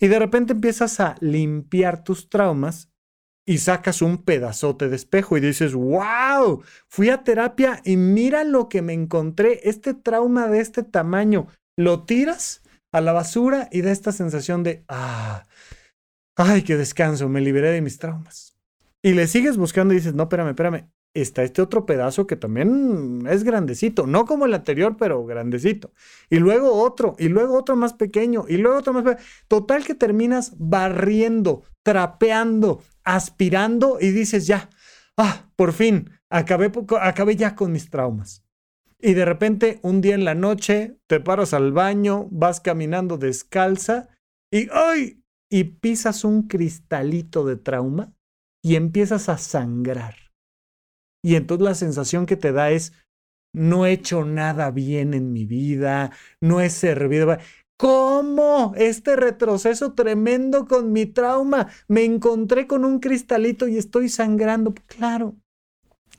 [0.00, 2.90] Y de repente empiezas a limpiar tus traumas
[3.46, 8.68] y sacas un pedazote de espejo y dices, wow, fui a terapia y mira lo
[8.68, 11.48] que me encontré, este trauma de este tamaño.
[11.76, 15.46] Lo tiras a la basura y da esta sensación de, ah,
[16.36, 18.56] ay, qué descanso, me liberé de mis traumas.
[19.02, 23.26] Y le sigues buscando y dices, no, espérame, espérame, está este otro pedazo que también
[23.28, 25.92] es grandecito, no como el anterior, pero grandecito.
[26.28, 29.26] Y luego otro, y luego otro más pequeño, y luego otro más pequeño.
[29.48, 34.70] Total que terminas barriendo, trapeando, aspirando y dices ya,
[35.16, 36.70] ah, por fin, acabé,
[37.00, 38.44] acabé ya con mis traumas.
[39.02, 44.08] Y de repente, un día en la noche, te paras al baño, vas caminando descalza
[44.50, 45.19] y ¡ay!
[45.50, 48.12] Y pisas un cristalito de trauma
[48.64, 50.14] y empiezas a sangrar.
[51.22, 52.92] Y entonces la sensación que te da es,
[53.54, 57.36] no he hecho nada bien en mi vida, no he servido.
[57.78, 58.74] ¿Cómo?
[58.76, 61.68] Este retroceso tremendo con mi trauma.
[61.88, 64.74] Me encontré con un cristalito y estoy sangrando.
[64.86, 65.34] Claro.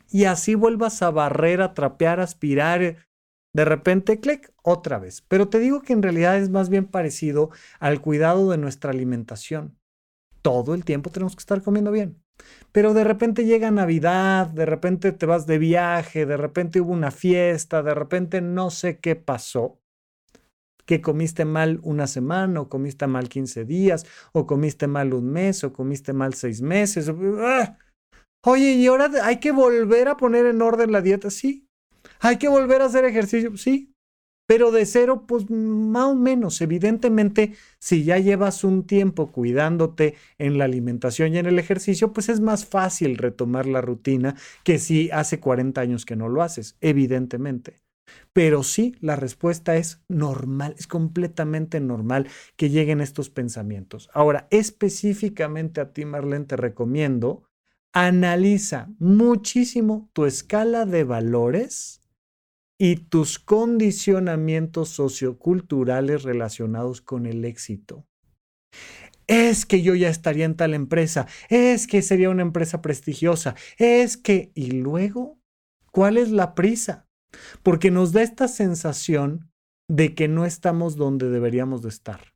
[0.10, 2.98] Y así vuelvas a barrer, a trapear, a aspirar.
[3.54, 5.22] De repente, clic, otra vez.
[5.28, 7.50] Pero te digo que en realidad es más bien parecido
[7.80, 9.78] al cuidado de nuestra alimentación.
[10.42, 12.22] Todo el tiempo tenemos que estar comiendo bien.
[12.72, 17.12] Pero de repente llega Navidad, de repente te vas de viaje, de repente hubo una
[17.12, 19.80] fiesta, de repente no sé qué pasó,
[20.86, 25.64] que comiste mal una semana, o comiste mal 15 días, o comiste mal un mes,
[25.64, 27.10] o comiste mal seis meses.
[27.40, 27.78] ¡ah!
[28.44, 31.30] Oye, ¿y ahora hay que volver a poner en orden la dieta?
[31.30, 31.68] Sí.
[32.22, 33.58] ¿Hay que volver a hacer ejercicio?
[33.58, 33.96] Sí.
[34.48, 36.62] Pero de cero, pues más o menos.
[36.62, 42.30] Evidentemente, si ya llevas un tiempo cuidándote en la alimentación y en el ejercicio, pues
[42.30, 46.76] es más fácil retomar la rutina que si hace 40 años que no lo haces,
[46.82, 47.82] evidentemente.
[48.34, 54.10] Pero sí, la respuesta es normal, es completamente normal que lleguen estos pensamientos.
[54.14, 57.46] Ahora, específicamente a ti, Marlene, te recomiendo,
[57.94, 62.01] analiza muchísimo tu escala de valores
[62.84, 68.08] y tus condicionamientos socioculturales relacionados con el éxito.
[69.28, 74.18] Es que yo ya estaría en tal empresa, es que sería una empresa prestigiosa, es
[74.18, 74.52] que...
[74.56, 75.40] Y luego,
[75.92, 77.08] ¿cuál es la prisa?
[77.62, 79.52] Porque nos da esta sensación
[79.88, 82.31] de que no estamos donde deberíamos de estar.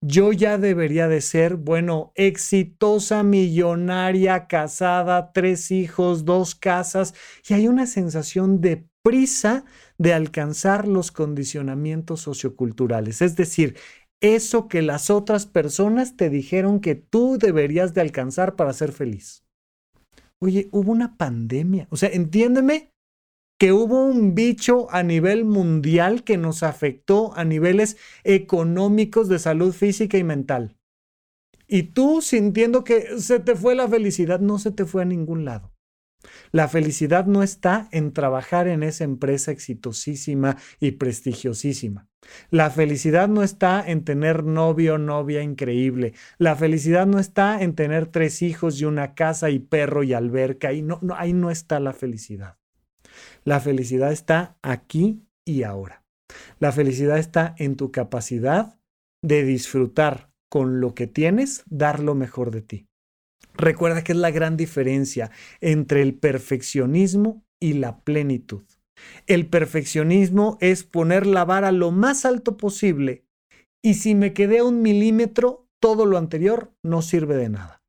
[0.00, 7.14] Yo ya debería de ser, bueno, exitosa, millonaria, casada, tres hijos, dos casas,
[7.48, 9.64] y hay una sensación de prisa
[9.98, 13.76] de alcanzar los condicionamientos socioculturales, es decir,
[14.20, 19.44] eso que las otras personas te dijeron que tú deberías de alcanzar para ser feliz.
[20.40, 22.92] Oye, hubo una pandemia, o sea, entiéndeme
[23.58, 29.72] que hubo un bicho a nivel mundial que nos afectó a niveles económicos de salud
[29.72, 30.76] física y mental.
[31.66, 35.44] Y tú sintiendo que se te fue la felicidad, no se te fue a ningún
[35.44, 35.72] lado.
[36.50, 42.08] La felicidad no está en trabajar en esa empresa exitosísima y prestigiosísima.
[42.50, 46.14] La felicidad no está en tener novio o novia increíble.
[46.38, 50.72] La felicidad no está en tener tres hijos y una casa y perro y alberca.
[50.72, 52.57] Y no, ahí no está la felicidad.
[53.48, 56.04] La felicidad está aquí y ahora.
[56.58, 58.78] La felicidad está en tu capacidad
[59.24, 62.88] de disfrutar con lo que tienes, dar lo mejor de ti.
[63.54, 65.30] Recuerda que es la gran diferencia
[65.62, 68.64] entre el perfeccionismo y la plenitud.
[69.26, 73.24] El perfeccionismo es poner la vara lo más alto posible
[73.82, 77.82] y si me quedé a un milímetro, todo lo anterior no sirve de nada.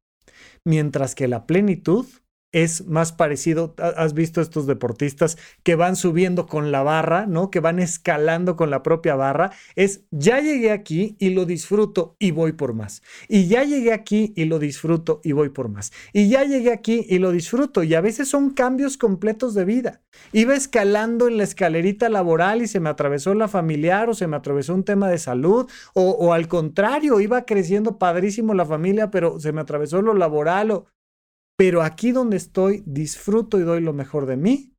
[0.63, 2.05] Mientras que la plenitud
[2.51, 7.51] es más parecido, has visto estos deportistas que van subiendo con la barra, ¿no?
[7.51, 12.31] Que van escalando con la propia barra, es ya llegué aquí y lo disfruto y
[12.31, 13.03] voy por más.
[13.27, 15.91] Y ya llegué aquí y lo disfruto y voy por más.
[16.11, 20.01] Y ya llegué aquí y lo disfruto y a veces son cambios completos de vida.
[20.33, 24.35] Iba escalando en la escalerita laboral y se me atravesó la familiar o se me
[24.35, 29.39] atravesó un tema de salud o, o al contrario, iba creciendo padrísimo la familia, pero
[29.39, 30.87] se me atravesó lo laboral o
[31.59, 34.77] pero aquí donde estoy disfruto y doy lo mejor de mí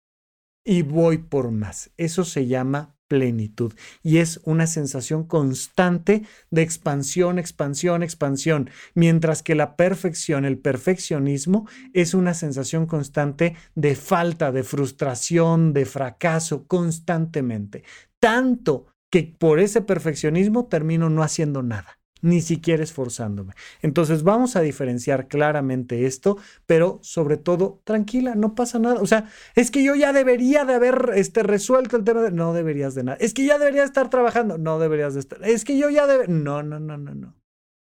[0.64, 1.90] y voy por más.
[1.98, 9.54] Eso se llama plenitud y es una sensación constante de expansión, expansión, expansión, mientras que
[9.54, 17.84] la perfección, el perfeccionismo, es una sensación constante de falta, de frustración, de fracaso, constantemente.
[18.20, 23.54] Tanto que por ese perfeccionismo termino no haciendo nada ni siquiera esforzándome.
[23.82, 29.00] Entonces vamos a diferenciar claramente esto, pero sobre todo, tranquila, no pasa nada.
[29.00, 32.30] O sea, es que yo ya debería de haber este, resuelto el tema de...
[32.30, 33.18] No deberías de nada.
[33.20, 34.58] Es que ya debería estar trabajando.
[34.58, 35.42] No deberías de estar.
[35.44, 36.28] Es que yo ya debe...
[36.28, 37.34] No, no, no, no, no.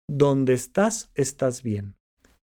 [0.09, 1.95] Donde estás, estás bien.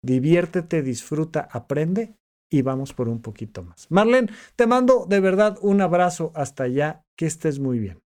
[0.03, 2.17] Diviértete, disfruta, aprende
[2.51, 3.87] y vamos por un poquito más.
[3.91, 7.05] Marlene, te mando de verdad un abrazo hasta allá.
[7.17, 8.04] Que estés muy bien.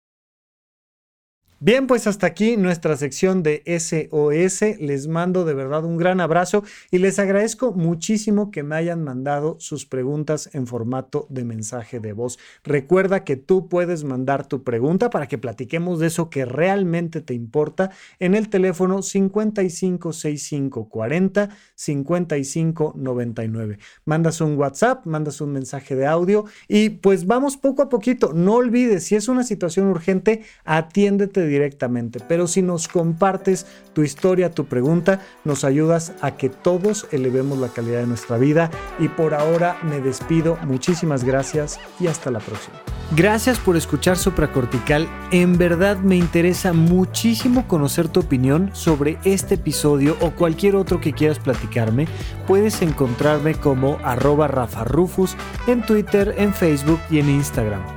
[1.59, 4.61] Bien, pues hasta aquí nuestra sección de SOS.
[4.79, 9.55] Les mando de verdad un gran abrazo y les agradezco muchísimo que me hayan mandado
[9.59, 12.37] sus preguntas en formato de mensaje de voz.
[12.63, 17.33] Recuerda que tú puedes mandar tu pregunta para que platiquemos de eso que realmente te
[17.33, 17.89] importa
[18.19, 23.79] en el teléfono 556540 5599.
[24.05, 28.33] Mandas un WhatsApp, mandas un mensaje de audio y pues vamos poco a poquito.
[28.33, 34.51] No olvides, si es una situación urgente, atiéndete directamente, pero si nos compartes tu historia,
[34.51, 38.69] tu pregunta, nos ayudas a que todos elevemos la calidad de nuestra vida.
[38.99, 40.57] Y por ahora me despido.
[40.63, 42.77] Muchísimas gracias y hasta la próxima.
[43.15, 45.07] Gracias por escuchar Supracortical.
[45.31, 51.13] En verdad me interesa muchísimo conocer tu opinión sobre este episodio o cualquier otro que
[51.13, 52.07] quieras platicarme.
[52.47, 55.35] Puedes encontrarme como arroba Rafa Rufus
[55.67, 57.96] en Twitter, en Facebook y en Instagram.